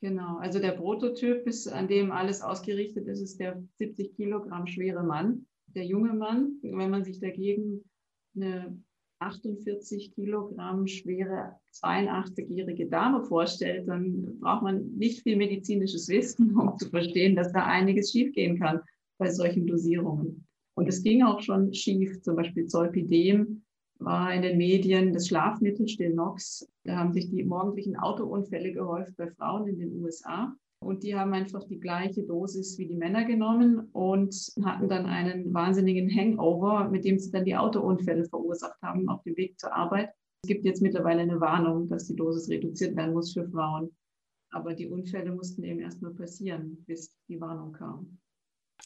[0.00, 5.02] Genau, also der Prototyp ist, an dem alles ausgerichtet ist, ist der 70 Kilogramm schwere
[5.02, 5.46] Mann.
[5.74, 7.82] Der junge Mann, wenn man sich dagegen
[8.34, 8.78] eine
[9.18, 16.90] 48 Kilogramm schwere 82-jährige Dame vorstellt, dann braucht man nicht viel medizinisches Wissen, um zu
[16.90, 18.80] verstehen, dass da einiges schiefgehen kann
[19.18, 20.46] bei solchen Dosierungen.
[20.74, 23.62] Und es ging auch schon schief, zum Beispiel Zolpidem
[23.98, 26.68] war in den Medien das Schlafmittel Stilnox.
[26.84, 30.54] Da haben sich die morgendlichen Autounfälle gehäuft bei Frauen in den USA.
[30.80, 35.52] Und die haben einfach die gleiche Dosis wie die Männer genommen und hatten dann einen
[35.52, 40.10] wahnsinnigen Hangover, mit dem sie dann die Autounfälle verursacht haben auf dem Weg zur Arbeit.
[40.44, 43.96] Es gibt jetzt mittlerweile eine Warnung, dass die Dosis reduziert werden muss für Frauen.
[44.50, 48.18] Aber die Unfälle mussten eben erst mal passieren, bis die Warnung kam.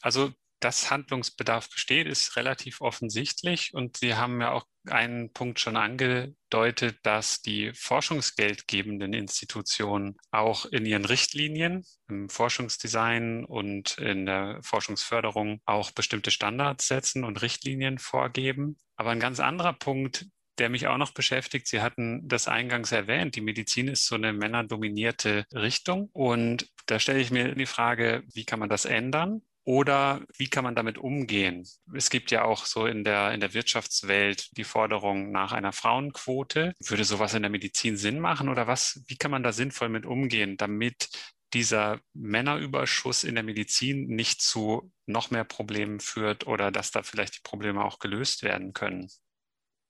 [0.01, 3.73] Also dass Handlungsbedarf besteht, ist relativ offensichtlich.
[3.73, 10.85] Und Sie haben ja auch einen Punkt schon angedeutet, dass die forschungsgeldgebenden Institutionen auch in
[10.85, 18.77] ihren Richtlinien, im Forschungsdesign und in der Forschungsförderung auch bestimmte Standards setzen und Richtlinien vorgeben.
[18.95, 20.25] Aber ein ganz anderer Punkt,
[20.57, 21.67] der mich auch noch beschäftigt.
[21.67, 26.09] Sie hatten das eingangs erwähnt, die Medizin ist so eine männerdominierte Richtung.
[26.13, 29.41] Und da stelle ich mir die Frage, wie kann man das ändern?
[29.63, 31.67] Oder wie kann man damit umgehen?
[31.93, 36.73] Es gibt ja auch so in der, in der Wirtschaftswelt die Forderung nach einer Frauenquote.
[36.83, 39.03] Würde sowas in der Medizin Sinn machen oder was?
[39.07, 41.09] Wie kann man da sinnvoll mit umgehen, damit
[41.53, 47.35] dieser Männerüberschuss in der Medizin nicht zu noch mehr Problemen führt oder dass da vielleicht
[47.35, 49.09] die Probleme auch gelöst werden können?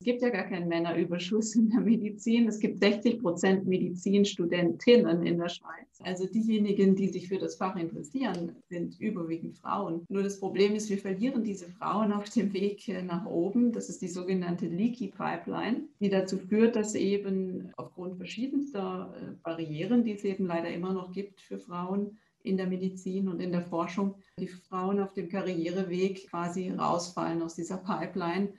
[0.02, 2.48] Es gibt ja gar keinen Männerüberschuss in der Medizin.
[2.48, 6.00] Es gibt 60 Prozent Medizinstudentinnen in der Schweiz.
[6.00, 10.04] Also diejenigen, die sich für das Fach interessieren, sind überwiegend Frauen.
[10.10, 13.74] Nur das Problem ist, wir verlieren diese Frauen auf dem Weg nach oben.
[13.74, 20.04] Das ist die sogenannte Leaky Pipeline, die dazu führt, dass eben aufgrund verschiedenster äh, Barrieren,
[20.04, 23.62] die es eben leider immer noch gibt für Frauen, in der Medizin und in der
[23.62, 28.54] Forschung, die Frauen auf dem Karriereweg quasi rausfallen aus dieser Pipeline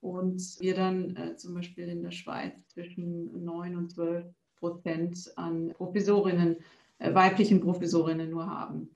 [0.00, 5.72] und wir dann äh, zum Beispiel in der Schweiz zwischen 9 und 12 Prozent an
[5.74, 6.56] Professorinnen,
[6.98, 8.90] äh, weiblichen Professorinnen nur haben.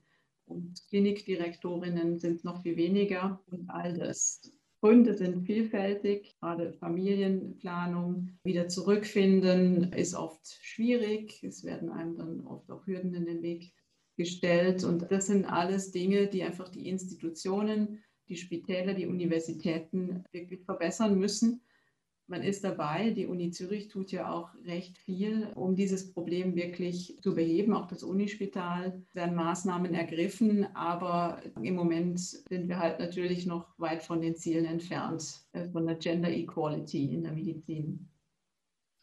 [0.46, 4.52] Und Klinikdirektorinnen sind noch viel weniger und all das.
[4.80, 11.44] Gründe sind vielfältig, gerade Familienplanung, wieder zurückfinden ist oft schwierig.
[11.44, 13.74] Es werden einem dann oft auch Hürden in den Weg
[14.16, 14.82] gestellt.
[14.82, 21.18] Und das sind alles Dinge, die einfach die Institutionen die Spitäler, die Universitäten wirklich verbessern
[21.18, 21.60] müssen.
[22.28, 23.10] Man ist dabei.
[23.10, 27.74] Die Uni Zürich tut ja auch recht viel, um dieses Problem wirklich zu beheben.
[27.74, 34.04] Auch das Unispital werden Maßnahmen ergriffen, aber im Moment sind wir halt natürlich noch weit
[34.04, 38.09] von den Zielen entfernt, äh, von der Gender Equality in der Medizin.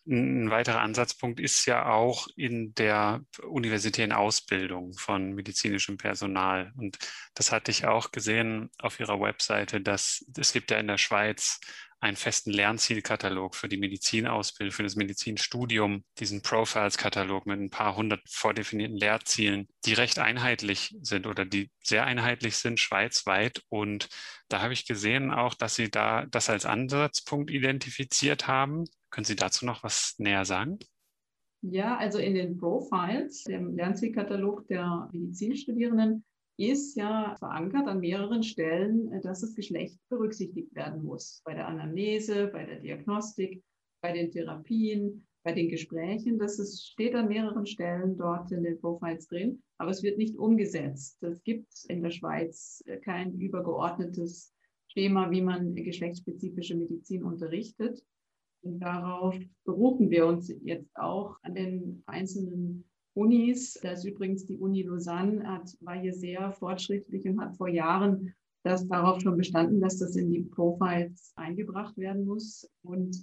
[0.09, 6.71] Ein weiterer Ansatzpunkt ist ja auch in der universitären Ausbildung von medizinischem Personal.
[6.77, 6.97] Und
[7.33, 11.59] das hatte ich auch gesehen auf Ihrer Webseite, dass es gibt ja in der Schweiz
[11.99, 18.21] einen festen Lernzielkatalog für die Medizinausbildung, für das Medizinstudium, diesen Profiles-Katalog mit ein paar hundert
[18.29, 23.63] vordefinierten Lehrzielen, die recht einheitlich sind oder die sehr einheitlich sind, schweizweit.
[23.69, 24.09] Und
[24.47, 28.85] da habe ich gesehen auch, dass Sie da das als Ansatzpunkt identifiziert haben.
[29.09, 30.77] Können Sie dazu noch was näher sagen?
[31.61, 36.23] Ja, also in den Profiles, dem Lernzielkatalog der Medizinstudierenden,
[36.57, 41.41] ist ja verankert an mehreren Stellen, äh, dass das Geschlecht berücksichtigt werden muss.
[41.45, 43.63] Bei der Anamnese, bei der Diagnostik,
[44.01, 46.37] bei den Therapien, bei den Gesprächen.
[46.39, 50.37] Das ist, steht an mehreren Stellen dort in den Profiles drin, aber es wird nicht
[50.37, 51.23] umgesetzt.
[51.23, 54.53] Es gibt in der Schweiz äh, kein übergeordnetes
[54.87, 58.03] Schema, wie man geschlechtsspezifische Medizin unterrichtet.
[58.61, 62.83] Und darauf berufen wir uns jetzt auch an den einzelnen
[63.17, 63.73] Unis.
[63.81, 68.33] Da ist übrigens die Uni Lausanne, hat, war hier sehr fortschrittlich und hat vor Jahren
[68.63, 72.69] das darauf schon bestanden, dass das in die Profiles eingebracht werden muss.
[72.83, 73.15] Und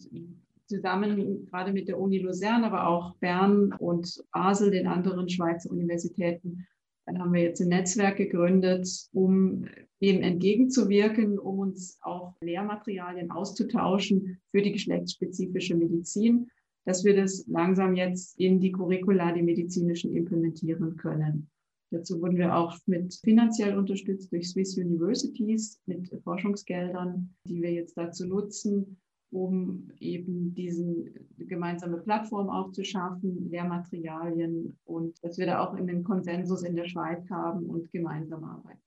[0.67, 6.67] zusammen gerade mit der Uni Lausanne, aber auch Bern und Basel, den anderen Schweizer Universitäten,
[7.07, 9.67] dann haben wir jetzt ein Netzwerk gegründet, um
[10.01, 16.51] dem entgegenzuwirken, um uns auch Lehrmaterialien auszutauschen für die geschlechtsspezifische Medizin
[16.85, 21.49] dass wir das langsam jetzt in die Curricula, die medizinischen, implementieren können.
[21.91, 27.97] Dazu wurden wir auch mit finanziell unterstützt durch Swiss Universities mit Forschungsgeldern, die wir jetzt
[27.97, 28.97] dazu nutzen,
[29.31, 36.63] um eben diese gemeinsame Plattform aufzuschaffen, Lehrmaterialien und dass wir da auch in den Konsensus
[36.63, 38.81] in der Schweiz haben und gemeinsam arbeiten.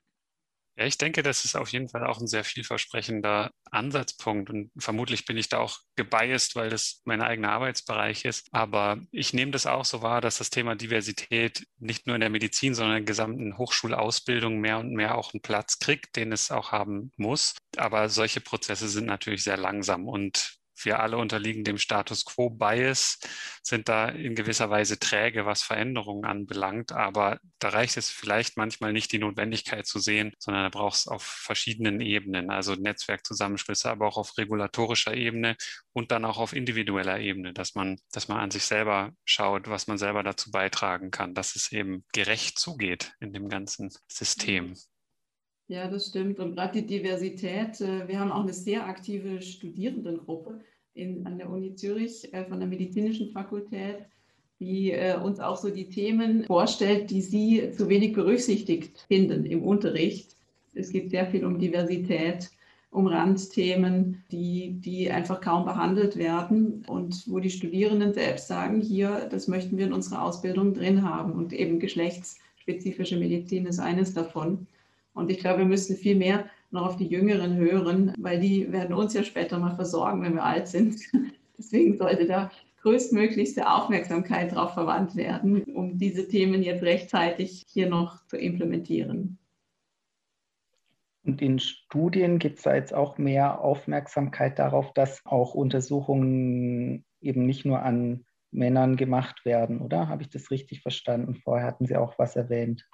[0.80, 5.26] Ja, ich denke, das ist auf jeden Fall auch ein sehr vielversprechender Ansatzpunkt und vermutlich
[5.26, 8.48] bin ich da auch gebiased, weil das mein eigener Arbeitsbereich ist.
[8.52, 12.30] Aber ich nehme das auch so wahr, dass das Thema Diversität nicht nur in der
[12.30, 16.52] Medizin, sondern in der gesamten Hochschulausbildung mehr und mehr auch einen Platz kriegt, den es
[16.52, 17.56] auch haben muss.
[17.76, 23.20] Aber solche Prozesse sind natürlich sehr langsam und wir alle unterliegen dem Status quo Bias,
[23.62, 26.92] sind da in gewisser Weise träge, was Veränderungen anbelangt.
[26.92, 31.08] Aber da reicht es vielleicht manchmal nicht, die Notwendigkeit zu sehen, sondern da braucht es
[31.08, 35.56] auf verschiedenen Ebenen, also Netzwerkzusammenschlüsse, aber auch auf regulatorischer Ebene
[35.94, 39.88] und dann auch auf individueller Ebene, dass man, dass man an sich selber schaut, was
[39.88, 44.76] man selber dazu beitragen kann, dass es eben gerecht zugeht in dem ganzen System.
[45.70, 46.40] Ja, das stimmt.
[46.40, 50.62] Und gerade die Diversität, äh, wir haben auch eine sehr aktive Studierendengruppe
[50.94, 54.06] in, an der Uni Zürich äh, von der medizinischen Fakultät,
[54.62, 59.62] die äh, uns auch so die Themen vorstellt, die sie zu wenig berücksichtigt finden im
[59.62, 60.38] Unterricht.
[60.74, 62.50] Es geht sehr viel um Diversität,
[62.90, 69.28] um Randthemen, die, die einfach kaum behandelt werden und wo die Studierenden selbst sagen, hier,
[69.30, 71.34] das möchten wir in unserer Ausbildung drin haben.
[71.34, 74.66] Und eben geschlechtsspezifische Medizin ist eines davon.
[75.18, 78.96] Und ich glaube, wir müssen viel mehr noch auf die Jüngeren hören, weil die werden
[78.96, 81.00] uns ja später mal versorgen, wenn wir alt sind.
[81.58, 82.52] Deswegen sollte da
[82.82, 89.40] größtmöglichste Aufmerksamkeit darauf verwandt werden, um diese Themen jetzt rechtzeitig hier noch zu implementieren.
[91.24, 97.46] Und in Studien gibt es da jetzt auch mehr Aufmerksamkeit darauf, dass auch Untersuchungen eben
[97.46, 100.08] nicht nur an Männern gemacht werden, oder?
[100.08, 101.36] Habe ich das richtig verstanden?
[101.36, 102.88] Vorher hatten Sie auch was erwähnt.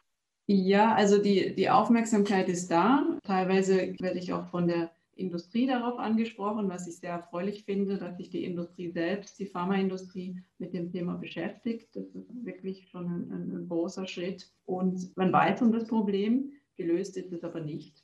[0.45, 3.17] Ja, also die, die Aufmerksamkeit ist da.
[3.23, 8.17] Teilweise werde ich auch von der Industrie darauf angesprochen, was ich sehr erfreulich finde, dass
[8.17, 11.95] sich die Industrie selbst, die Pharmaindustrie mit dem Thema beschäftigt.
[11.95, 14.51] Das ist wirklich schon ein, ein, großer Schritt.
[14.65, 18.03] Und man weiß um das Problem, gelöst ist es aber nicht.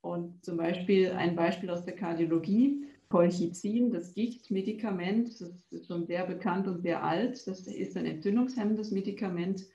[0.00, 6.26] Und zum Beispiel ein Beispiel aus der Kardiologie, Colchicin, das Gichtmedikament, das ist schon sehr
[6.26, 7.46] bekannt und sehr alt.
[7.46, 9.66] Das ist ein entzündungshemmendes Medikament,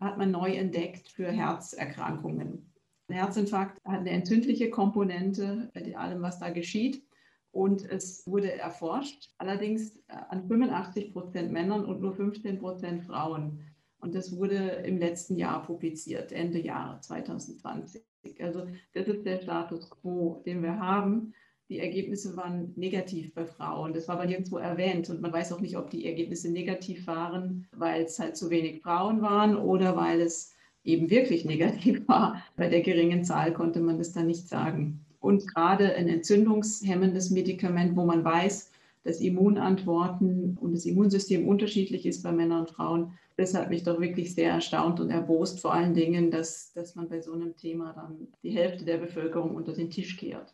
[0.00, 2.72] hat man neu entdeckt für Herzerkrankungen.
[3.08, 7.04] Ein Herzinfarkt hat eine entzündliche Komponente bei allem, was da geschieht.
[7.52, 13.60] Und es wurde erforscht, allerdings äh, an 85 Prozent Männern und nur 15 Prozent Frauen.
[13.98, 18.02] Und das wurde im letzten Jahr publiziert, Ende Jahr 2020.
[18.40, 21.34] Also das ist der Status quo, den wir haben.
[21.70, 23.92] Die Ergebnisse waren negativ bei Frauen.
[23.92, 25.08] Das war aber nirgendwo erwähnt.
[25.08, 28.82] Und man weiß auch nicht, ob die Ergebnisse negativ waren, weil es halt zu wenig
[28.82, 30.52] Frauen waren oder weil es
[30.82, 32.42] eben wirklich negativ war.
[32.56, 35.06] Bei der geringen Zahl konnte man das dann nicht sagen.
[35.20, 38.72] Und gerade ein entzündungshemmendes Medikament, wo man weiß,
[39.04, 44.00] dass Immunantworten und das Immunsystem unterschiedlich ist bei Männern und Frauen, das hat mich doch
[44.00, 47.92] wirklich sehr erstaunt und erbost, vor allen Dingen, dass, dass man bei so einem Thema
[47.92, 50.52] dann die Hälfte der Bevölkerung unter den Tisch kehrt.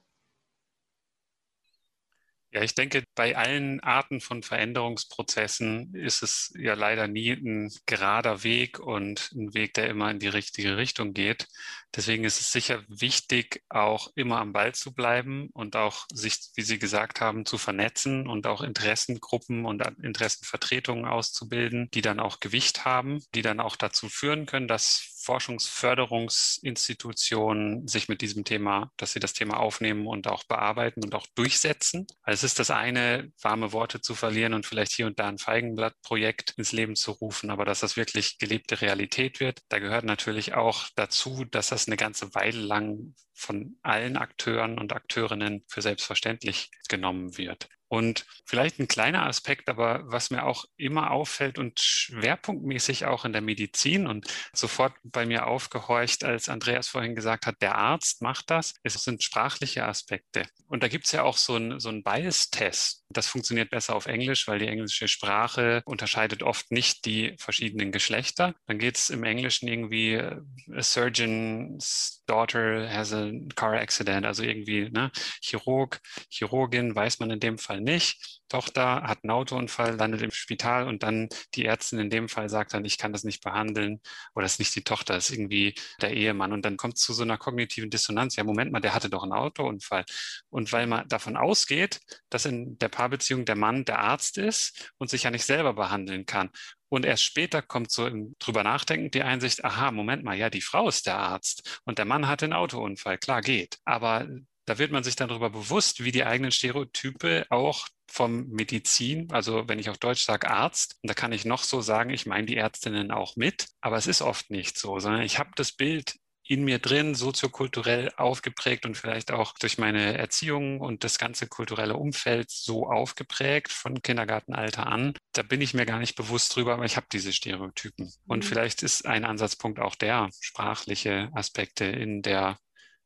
[2.52, 8.44] Ja, ich denke, bei allen Arten von Veränderungsprozessen ist es ja leider nie ein gerader
[8.44, 11.48] Weg und ein Weg, der immer in die richtige Richtung geht.
[11.94, 16.62] Deswegen ist es sicher wichtig, auch immer am Ball zu bleiben und auch sich, wie
[16.62, 22.84] Sie gesagt haben, zu vernetzen und auch Interessengruppen und Interessenvertretungen auszubilden, die dann auch Gewicht
[22.86, 29.20] haben, die dann auch dazu führen können, dass Forschungsförderungsinstitutionen sich mit diesem Thema, dass sie
[29.20, 32.06] das Thema aufnehmen und auch bearbeiten und auch durchsetzen.
[32.22, 35.38] Also es ist das eine, warme Worte zu verlieren und vielleicht hier und da ein
[35.38, 39.62] Feigenblattprojekt ins Leben zu rufen, aber dass das wirklich gelebte Realität wird.
[39.68, 44.92] Da gehört natürlich auch dazu, dass das eine ganze Weile lang von allen Akteuren und
[44.92, 47.68] Akteurinnen für selbstverständlich genommen wird.
[47.88, 53.32] Und vielleicht ein kleiner Aspekt, aber was mir auch immer auffällt und schwerpunktmäßig auch in
[53.32, 58.50] der Medizin und sofort bei mir aufgehorcht, als Andreas vorhin gesagt hat, der Arzt macht
[58.50, 60.46] das, es sind sprachliche Aspekte.
[60.66, 63.04] Und da gibt es ja auch so einen so Bias-Test.
[63.08, 68.54] Das funktioniert besser auf Englisch, weil die englische Sprache unterscheidet oft nicht die verschiedenen Geschlechter.
[68.66, 74.90] Dann geht es im Englischen irgendwie, a surgeon's daughter has a car accident, also irgendwie
[74.90, 75.10] ne,
[75.40, 78.40] Chirurg, Chirurgin weiß man in dem Fall nicht.
[78.48, 82.74] Tochter hat einen Autounfall, landet im Spital und dann die Ärztin in dem Fall sagt
[82.74, 84.00] dann, ich kann das nicht behandeln
[84.34, 86.52] oder es ist nicht die Tochter, es ist irgendwie der Ehemann.
[86.52, 88.36] Und dann kommt es zu so einer kognitiven Dissonanz.
[88.36, 90.04] Ja, Moment mal, der hatte doch einen Autounfall.
[90.48, 95.10] Und weil man davon ausgeht, dass in der Paarbeziehung der Mann der Arzt ist und
[95.10, 96.50] sich ja nicht selber behandeln kann.
[96.88, 100.60] Und erst später kommt so im drüber nachdenken die Einsicht, aha, Moment mal, ja, die
[100.60, 103.78] Frau ist der Arzt und der Mann hatte einen Autounfall, klar geht.
[103.84, 104.28] Aber
[104.66, 109.68] da wird man sich dann darüber bewusst, wie die eigenen Stereotype auch vom Medizin, also
[109.68, 112.46] wenn ich auf Deutsch sage Arzt, und da kann ich noch so sagen, ich meine
[112.46, 116.16] die Ärztinnen auch mit, aber es ist oft nicht so, sondern ich habe das Bild
[116.48, 121.96] in mir drin, soziokulturell aufgeprägt und vielleicht auch durch meine Erziehung und das ganze kulturelle
[121.96, 125.14] Umfeld so aufgeprägt von Kindergartenalter an.
[125.32, 128.12] Da bin ich mir gar nicht bewusst drüber, aber ich habe diese Stereotypen.
[128.26, 128.48] Und mhm.
[128.48, 132.58] vielleicht ist ein Ansatzpunkt auch der, sprachliche Aspekte in der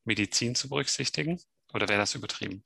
[0.05, 1.39] Medizin zu berücksichtigen?
[1.73, 2.63] Oder wäre das übertrieben?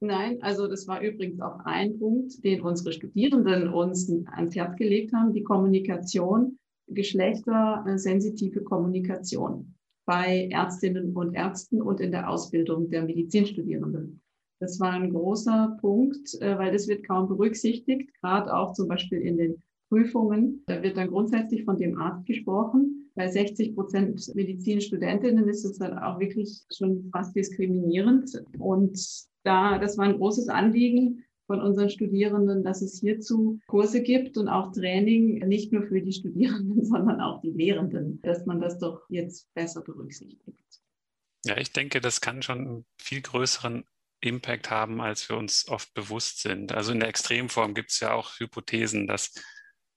[0.00, 5.12] Nein, also das war übrigens auch ein Punkt, den unsere Studierenden uns ans Herz gelegt
[5.12, 6.58] haben, die Kommunikation,
[6.88, 14.20] geschlechtersensitive Kommunikation bei Ärztinnen und Ärzten und in der Ausbildung der Medizinstudierenden.
[14.60, 19.20] Das war ein großer Punkt, äh, weil das wird kaum berücksichtigt, gerade auch zum Beispiel
[19.20, 20.62] in den Prüfungen.
[20.66, 23.10] Da wird dann grundsätzlich von dem Arzt gesprochen.
[23.14, 28.42] Bei 60 Prozent Medizinstudentinnen ist es dann auch wirklich schon fast diskriminierend.
[28.58, 28.98] Und
[29.42, 34.48] da, das war ein großes Anliegen von unseren Studierenden, dass es hierzu Kurse gibt und
[34.48, 39.02] auch Training, nicht nur für die Studierenden, sondern auch die Lehrenden, dass man das doch
[39.10, 40.80] jetzt besser berücksichtigt.
[41.44, 43.84] Ja, ich denke, das kann schon einen viel größeren
[44.20, 46.72] Impact haben, als wir uns oft bewusst sind.
[46.72, 49.34] Also in der Extremform gibt es ja auch Hypothesen, dass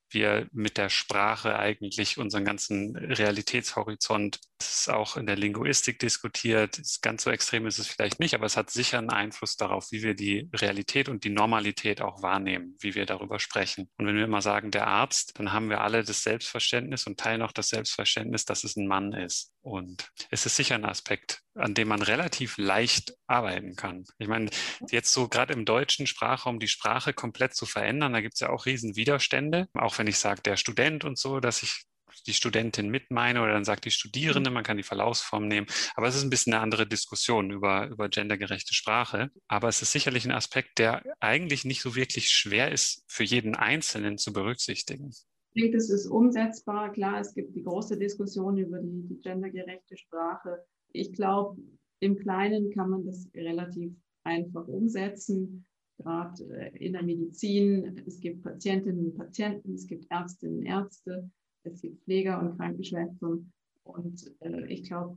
[0.09, 6.81] wir mit der Sprache eigentlich unseren ganzen Realitätshorizont Es ist auch in der Linguistik diskutiert.
[7.01, 10.01] Ganz so extrem ist es vielleicht nicht, aber es hat sicher einen Einfluss darauf, wie
[10.01, 13.89] wir die Realität und die Normalität auch wahrnehmen, wie wir darüber sprechen.
[13.97, 17.41] Und wenn wir immer sagen, der Arzt, dann haben wir alle das Selbstverständnis und teilen
[17.41, 19.51] auch das Selbstverständnis, dass es ein Mann ist.
[19.61, 24.05] Und es ist sicher ein Aspekt, an dem man relativ leicht arbeiten kann.
[24.19, 24.49] Ich meine,
[24.89, 28.49] jetzt so gerade im deutschen Sprachraum die Sprache komplett zu verändern, da gibt es ja
[28.49, 29.67] auch riesen Widerstände.
[29.73, 31.85] Auch wenn ich sage, der Student und so, dass ich
[32.23, 35.67] die Studentin mit meine oder dann sagt die Studierende, man kann die Verlaufsform nehmen.
[35.95, 39.31] Aber es ist ein bisschen eine andere Diskussion über, über gendergerechte Sprache.
[39.47, 43.55] Aber es ist sicherlich ein Aspekt, der eigentlich nicht so wirklich schwer ist, für jeden
[43.55, 45.11] Einzelnen zu berücksichtigen.
[45.53, 46.91] Ich denke, es ist umsetzbar.
[46.91, 50.65] Klar, es gibt die große Diskussion über die, die gendergerechte Sprache.
[50.91, 51.61] Ich glaube,
[51.99, 53.93] im Kleinen kann man das relativ
[54.23, 55.65] einfach umsetzen.
[55.97, 61.29] Gerade äh, in der Medizin, es gibt Patientinnen und Patienten, es gibt Ärztinnen und Ärzte,
[61.65, 63.51] es gibt Pfleger und Krankenschwestern.
[63.83, 65.15] Und äh, ich glaube,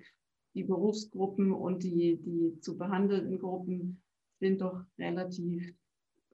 [0.54, 4.02] die Berufsgruppen und die, die zu behandelnden Gruppen
[4.40, 5.74] sind doch relativ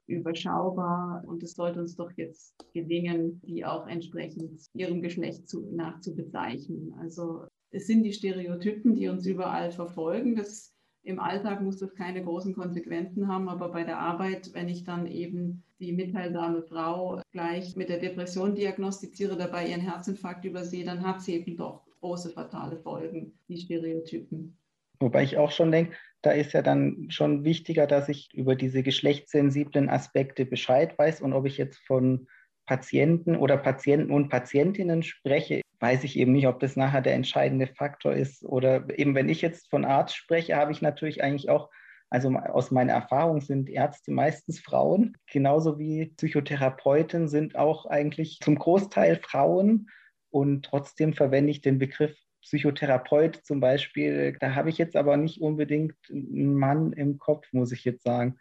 [0.07, 5.99] überschaubar und es sollte uns doch jetzt gelingen, die auch entsprechend ihrem Geschlecht zu, nach
[5.99, 6.93] zu bezeichnen.
[6.99, 10.35] Also es sind die Stereotypen, die uns überall verfolgen.
[10.35, 10.74] Das,
[11.05, 15.05] Im Alltag muss das keine großen Konsequenzen haben, aber bei der Arbeit, wenn ich dann
[15.05, 21.21] eben die mitteilsame Frau gleich mit der Depression diagnostiziere, dabei ihren Herzinfarkt übersehe, dann hat
[21.21, 24.57] sie eben doch große fatale Folgen, die Stereotypen.
[24.99, 28.81] Wobei ich auch schon denke, da ist ja dann schon wichtiger, dass ich über diese
[28.81, 32.27] geschlechtssensiblen Aspekte Bescheid weiß und ob ich jetzt von
[32.65, 37.67] Patienten oder Patienten und Patientinnen spreche, weiß ich eben nicht, ob das nachher der entscheidende
[37.67, 38.43] Faktor ist.
[38.43, 41.69] Oder eben, wenn ich jetzt von Arzt spreche, habe ich natürlich eigentlich auch,
[42.09, 48.55] also aus meiner Erfahrung sind Ärzte meistens Frauen, genauso wie Psychotherapeuten sind auch eigentlich zum
[48.55, 49.89] Großteil Frauen.
[50.29, 54.37] Und trotzdem verwende ich den Begriff Psychotherapeut zum Beispiel.
[54.39, 58.37] Da habe ich jetzt aber nicht unbedingt einen Mann im Kopf, muss ich jetzt sagen.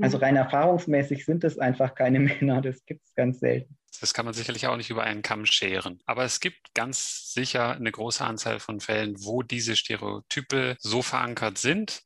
[0.00, 0.24] Also mhm.
[0.24, 3.76] rein erfahrungsmäßig sind es einfach keine Männer, das gibt es ganz selten.
[4.00, 6.00] Das kann man sicherlich auch nicht über einen Kamm scheren.
[6.04, 11.56] Aber es gibt ganz sicher eine große Anzahl von Fällen, wo diese Stereotype so verankert
[11.56, 12.02] sind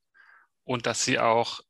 [0.62, 1.60] und dass sie auch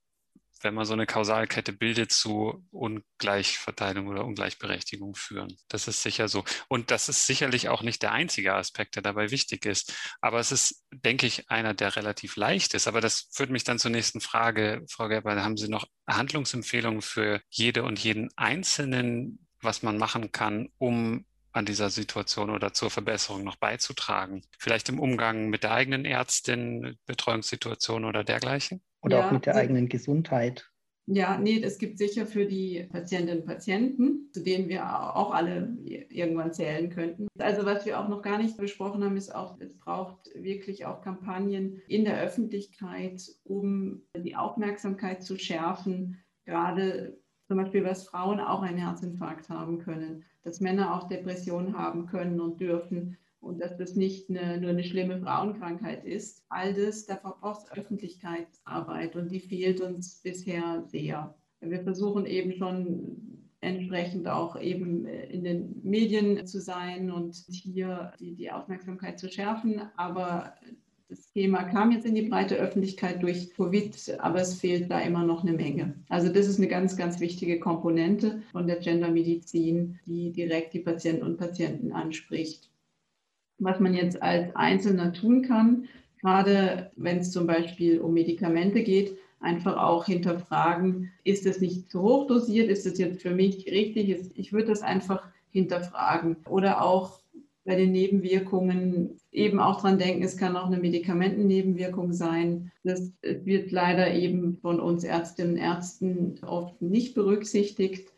[0.61, 5.57] wenn man so eine Kausalkette bildet, zu Ungleichverteilung oder Ungleichberechtigung führen.
[5.69, 6.45] Das ist sicher so.
[6.69, 9.95] Und das ist sicherlich auch nicht der einzige Aspekt, der dabei wichtig ist.
[10.21, 12.89] Aber es ist, denke ich, einer, der relativ leicht ist.
[12.89, 15.43] Aber das führt mich dann zur nächsten Frage, Frau Gerber.
[15.43, 21.67] Haben Sie noch Handlungsempfehlungen für jede und jeden Einzelnen, was man machen kann, um an
[21.67, 24.43] dieser Situation oder zur Verbesserung noch beizutragen?
[24.59, 28.83] Vielleicht im Umgang mit der eigenen Ärztin, Betreuungssituation oder dergleichen?
[29.03, 30.71] Oder ja, auch mit der also, eigenen Gesundheit.
[31.07, 34.85] Ja, nee, es gibt sicher für die Patientinnen und Patienten, zu denen wir
[35.17, 37.27] auch alle irgendwann zählen könnten.
[37.39, 41.03] Also was wir auch noch gar nicht besprochen haben, ist auch, es braucht wirklich auch
[41.03, 48.63] Kampagnen in der Öffentlichkeit, um die Aufmerksamkeit zu schärfen, gerade zum Beispiel, was Frauen auch
[48.63, 53.97] einen Herzinfarkt haben können, dass Männer auch Depressionen haben können und dürfen und dass das
[53.97, 56.45] nicht eine, nur eine schlimme Frauenkrankheit ist.
[56.49, 61.35] All das, da braucht es Öffentlichkeitsarbeit und die fehlt uns bisher sehr.
[61.61, 68.35] Wir versuchen eben schon entsprechend auch eben in den Medien zu sein und hier die,
[68.35, 69.83] die Aufmerksamkeit zu schärfen.
[69.97, 70.55] Aber
[71.11, 75.25] das Thema kam jetzt in die breite Öffentlichkeit durch Covid, aber es fehlt da immer
[75.25, 75.95] noch eine Menge.
[76.09, 81.25] Also das ist eine ganz, ganz wichtige Komponente von der Gendermedizin, die direkt die Patienten
[81.25, 82.71] und Patienten anspricht
[83.61, 85.89] was man jetzt als Einzelner tun kann,
[86.21, 92.03] gerade wenn es zum Beispiel um Medikamente geht, einfach auch hinterfragen, ist es nicht zu
[92.03, 96.37] hoch dosiert, ist es jetzt für mich richtig, ich würde das einfach hinterfragen.
[96.49, 97.21] Oder auch
[97.65, 102.73] bei den Nebenwirkungen eben auch dran denken, es kann auch eine Medikamentennebenwirkung sein.
[102.85, 108.11] Das wird leider eben von uns Ärztinnen und Ärzten oft nicht berücksichtigt.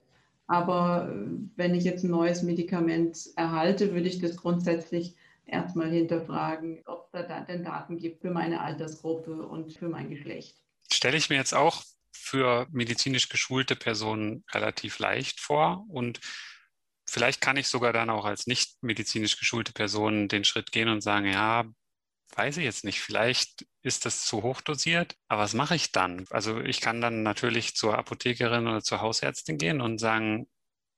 [0.46, 1.14] Aber
[1.56, 5.14] wenn ich jetzt ein neues Medikament erhalte, würde ich das grundsätzlich
[5.46, 10.56] erstmal hinterfragen, ob es da denn Daten gibt für meine Altersgruppe und für mein Geschlecht.
[10.90, 11.82] Stelle ich mir jetzt auch
[12.12, 16.20] für medizinisch geschulte Personen relativ leicht vor und
[17.12, 21.02] vielleicht kann ich sogar dann auch als nicht medizinisch geschulte Person den Schritt gehen und
[21.02, 21.64] sagen, ja,
[22.36, 26.24] weiß ich jetzt nicht, vielleicht ist das zu hoch dosiert, aber was mache ich dann?
[26.30, 30.48] Also ich kann dann natürlich zur Apothekerin oder zur Hausärztin gehen und sagen,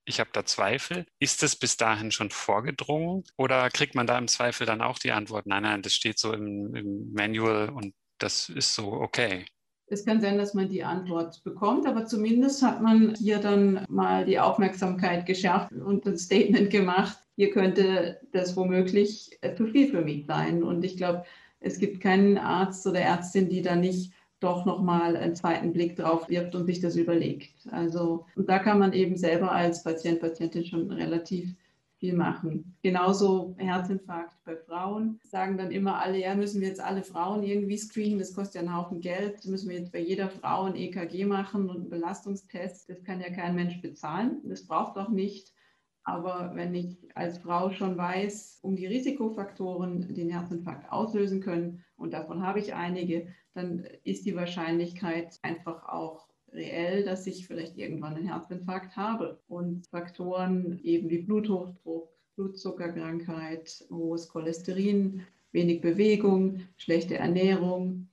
[0.06, 1.06] ich habe da Zweifel.
[1.18, 5.12] Ist es bis dahin schon vorgedrungen oder kriegt man da im Zweifel dann auch die
[5.12, 9.46] Antwort, nein, nein, das steht so im, im Manual und das ist so okay?
[9.87, 14.24] Es kann sein, dass man die Antwort bekommt, aber zumindest hat man hier dann mal
[14.24, 17.18] die Aufmerksamkeit geschärft und ein Statement gemacht.
[17.37, 20.62] Hier könnte das womöglich zu viel für mich sein.
[20.62, 21.24] Und ich glaube,
[21.61, 26.28] es gibt keinen Arzt oder Ärztin, die da nicht doch nochmal einen zweiten Blick drauf
[26.28, 27.55] wirft und sich das überlegt.
[27.70, 31.55] Also, und da kann man eben selber als Patient, Patientin schon relativ
[32.05, 32.76] viel machen.
[32.82, 35.18] Genauso Herzinfarkt bei Frauen.
[35.22, 38.61] Sagen dann immer alle, ja, müssen wir jetzt alle Frauen irgendwie screenen, das kostet ja
[38.61, 39.46] einen Haufen Geld.
[39.46, 42.90] Müssen wir jetzt bei jeder Frau ein EKG machen und einen Belastungstest.
[42.90, 44.42] Das kann ja kein Mensch bezahlen.
[44.44, 45.50] Das braucht auch nicht.
[46.02, 52.12] Aber wenn ich als Frau schon weiß, um die Risikofaktoren, den Herzinfarkt auslösen können, und
[52.12, 58.14] davon habe ich einige, dann ist die Wahrscheinlichkeit einfach auch reell, dass ich vielleicht irgendwann
[58.14, 59.40] einen Herzinfarkt habe.
[59.48, 68.09] Und Faktoren eben wie Bluthochdruck, Blutzuckerkrankheit, hohes Cholesterin, wenig Bewegung, schlechte Ernährung.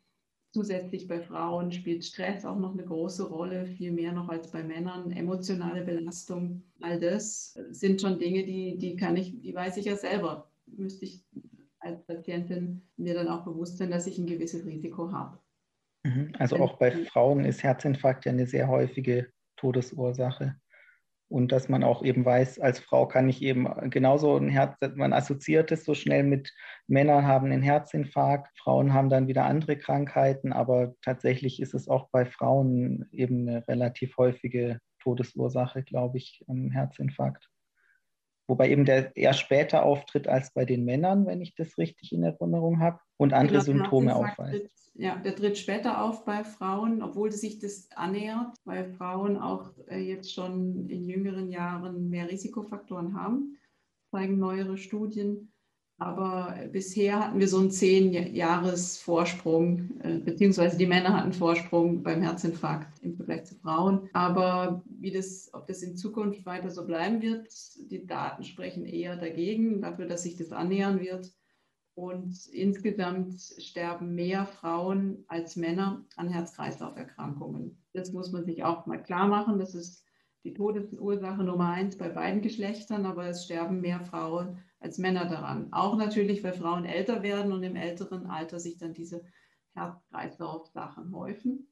[0.54, 4.64] Zusätzlich bei Frauen spielt Stress auch noch eine große Rolle, viel mehr noch als bei
[4.64, 5.12] Männern.
[5.12, 9.96] Emotionale Belastung, all das sind schon Dinge, die, die kann ich, die weiß ich ja
[9.96, 10.52] selber.
[10.66, 11.24] Müsste ich
[11.80, 15.40] als Patientin mir dann auch bewusst sein, dass ich ein gewisses Risiko habe.
[16.04, 16.34] Mhm.
[16.38, 20.56] Also auch bei Frauen ist Herzinfarkt ja eine sehr häufige Todesursache.
[21.28, 25.14] Und dass man auch eben weiß, als Frau kann ich eben genauso ein Herz, man
[25.14, 26.54] assoziiert es so schnell mit
[26.88, 32.10] Männern haben einen Herzinfarkt, Frauen haben dann wieder andere Krankheiten, aber tatsächlich ist es auch
[32.12, 37.48] bei Frauen eben eine relativ häufige Todesursache, glaube ich, ein Herzinfarkt
[38.52, 42.22] wobei eben der eher später auftritt als bei den Männern, wenn ich das richtig in
[42.22, 44.68] Erinnerung habe, und andere genau, Symptome aufweist.
[44.96, 50.00] Ja, der tritt später auf bei Frauen, obwohl sich das annähert, weil Frauen auch äh,
[50.00, 53.58] jetzt schon in jüngeren Jahren mehr Risikofaktoren haben,
[54.10, 55.52] zeigen neuere Studien.
[55.98, 62.02] Aber bisher hatten wir so einen zehn Jahres Vorsprung, äh, beziehungsweise die Männer hatten Vorsprung
[62.02, 64.10] beim Herzinfarkt im Vergleich zu Frauen.
[64.14, 67.48] Aber wie das, ob das in Zukunft weiter so bleiben wird,
[67.92, 71.32] die Daten sprechen eher dagegen, dafür, dass sich das annähern wird.
[71.94, 77.78] Und insgesamt sterben mehr Frauen als Männer an Herz-Kreislauf-Erkrankungen.
[77.94, 79.60] Das muss man sich auch mal klar machen.
[79.60, 80.06] Das ist
[80.44, 85.72] die Todesursache Nummer eins bei beiden Geschlechtern, aber es sterben mehr Frauen als Männer daran.
[85.72, 89.24] Auch natürlich, weil Frauen älter werden und im älteren Alter sich dann diese
[89.74, 91.68] Herz-Kreislauf-Sachen häufen.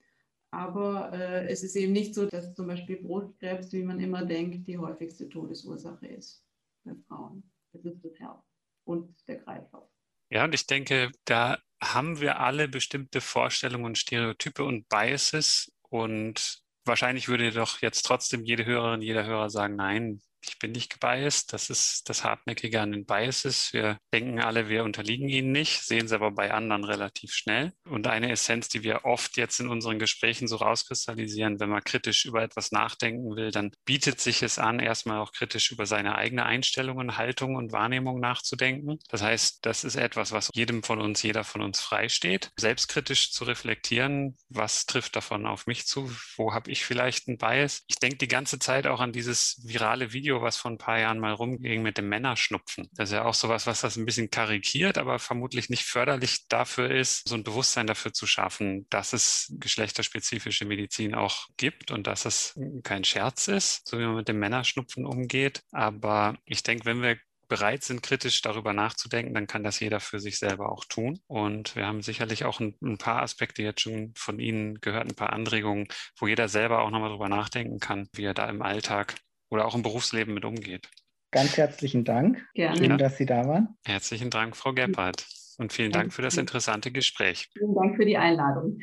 [0.52, 4.68] Aber äh, es ist eben nicht so, dass zum Beispiel Brustkrebs, wie man immer denkt,
[4.68, 6.44] die häufigste Todesursache ist
[6.84, 7.44] bei Frauen.
[7.72, 8.44] Das ist das Herz
[8.86, 9.90] und der Kreislauf.
[10.30, 15.72] Ja, und ich denke, da haben wir alle bestimmte Vorstellungen, Stereotype und Biases.
[15.90, 20.92] Und wahrscheinlich würde doch jetzt trotzdem jede Hörerin, jeder Hörer sagen, nein, ich bin nicht
[20.92, 21.54] gebiased.
[21.54, 23.74] Das ist das Hartnäckige an den Biases.
[23.74, 27.74] Wir denken alle, wir unterliegen ihnen nicht, sehen sie aber bei anderen relativ schnell.
[27.86, 32.26] Und eine Essenz, die wir oft jetzt in unseren Gesprächen so rauskristallisieren, wenn man kritisch
[32.26, 36.46] über etwas nachdenken will, dann bietet sich es an, erstmal auch kritisch über seine eigene
[36.46, 39.00] Einstellung, Haltung und Wahrnehmung nachzudenken.
[39.10, 43.44] Das heißt, das ist etwas, was jedem von uns, jeder von uns freisteht, selbstkritisch zu
[43.46, 47.84] reflektieren, was trifft davon auf mich zu, wo habe ich vielleicht einen Bias.
[47.88, 51.00] Ich denke die ganze Zeit auch an dieses virale Video, Video, was vor ein paar
[51.00, 52.88] Jahren mal rumging mit dem Männerschnupfen.
[52.94, 56.92] Das ist ja auch sowas, was das ein bisschen karikiert, aber vermutlich nicht förderlich dafür
[56.92, 62.26] ist, so ein Bewusstsein dafür zu schaffen, dass es geschlechterspezifische Medizin auch gibt und dass
[62.26, 65.64] es kein Scherz ist, so wie man mit dem Männerschnupfen umgeht.
[65.72, 67.18] Aber ich denke, wenn wir
[67.48, 71.20] bereit sind, kritisch darüber nachzudenken, dann kann das jeder für sich selber auch tun.
[71.26, 75.16] Und wir haben sicherlich auch ein, ein, paar Aspekte jetzt schon von Ihnen gehört, ein
[75.16, 75.88] paar Anregungen,
[76.20, 79.16] wo jeder selber auch nochmal drüber nachdenken kann, wie er da im Alltag
[79.50, 80.90] oder auch im Berufsleben mit umgeht.
[81.32, 82.44] Ganz herzlichen Dank.
[82.56, 82.78] Gerne.
[82.78, 83.78] Schön, dass Sie da waren.
[83.86, 85.28] Herzlichen Dank, Frau Gebhardt.
[85.60, 87.50] Und vielen Dank für das interessante Gespräch.
[87.58, 88.80] Vielen Dank für die Einladung.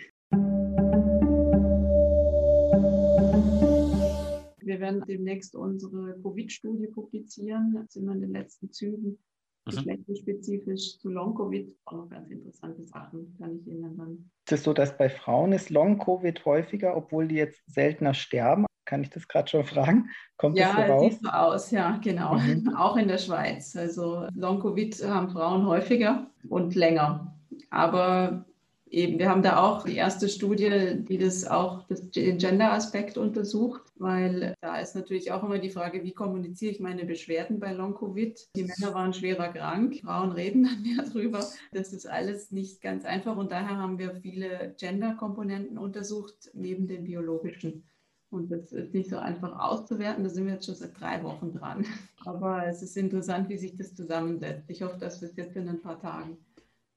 [4.60, 7.72] Wir werden demnächst unsere Covid-Studie publizieren.
[7.74, 9.18] Da sind wir in den letzten Zügen.
[9.66, 9.70] Mhm.
[9.70, 14.30] Geschlechterspezifisch zu Long-Covid auch noch ganz interessante Sachen, kann ich Ihnen dann.
[14.46, 18.66] Ist es so, dass bei Frauen ist Long-Covid häufiger, obwohl die jetzt seltener sterben?
[18.86, 20.08] Kann ich das gerade schon fragen?
[20.38, 21.12] Kommt ja, das so raus?
[21.12, 22.34] sieht so aus, ja, genau.
[22.34, 22.68] Mhm.
[22.76, 23.76] Auch in der Schweiz.
[23.76, 27.34] Also Long-Covid haben Frauen häufiger und länger.
[27.70, 28.46] Aber
[28.88, 33.82] eben, wir haben da auch die erste Studie, die das auch das, den Gender-Aspekt untersucht,
[33.96, 38.48] weil da ist natürlich auch immer die Frage, wie kommuniziere ich meine Beschwerden bei Long-Covid?
[38.56, 41.44] Die Männer waren schwerer krank, Frauen reden dann mehr drüber.
[41.72, 47.04] Das ist alles nicht ganz einfach und daher haben wir viele Gender-Komponenten untersucht, neben den
[47.04, 47.84] biologischen.
[48.30, 50.24] Und das ist nicht so einfach auszuwerten.
[50.24, 51.86] Da sind wir jetzt schon seit drei Wochen dran.
[52.24, 54.68] Aber es ist interessant, wie sich das zusammensetzt.
[54.68, 56.36] Ich hoffe, dass wir es jetzt in ein paar Tagen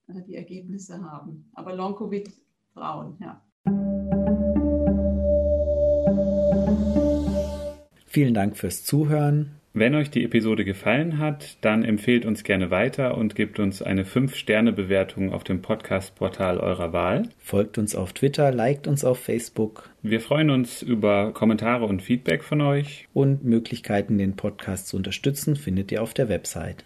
[0.08, 1.50] äh, die Ergebnisse haben.
[1.54, 2.32] Aber Long-Covid
[2.74, 3.42] Frauen, ja.
[8.08, 9.59] Vielen Dank fürs Zuhören.
[9.74, 14.04] Wenn euch die Episode gefallen hat, dann empfehlt uns gerne weiter und gebt uns eine
[14.04, 17.30] 5-Sterne-Bewertung auf dem Podcast-Portal eurer Wahl.
[17.38, 19.92] Folgt uns auf Twitter, liked uns auf Facebook.
[20.02, 23.08] Wir freuen uns über Kommentare und Feedback von euch.
[23.14, 26.84] Und Möglichkeiten, den Podcast zu unterstützen, findet ihr auf der Website.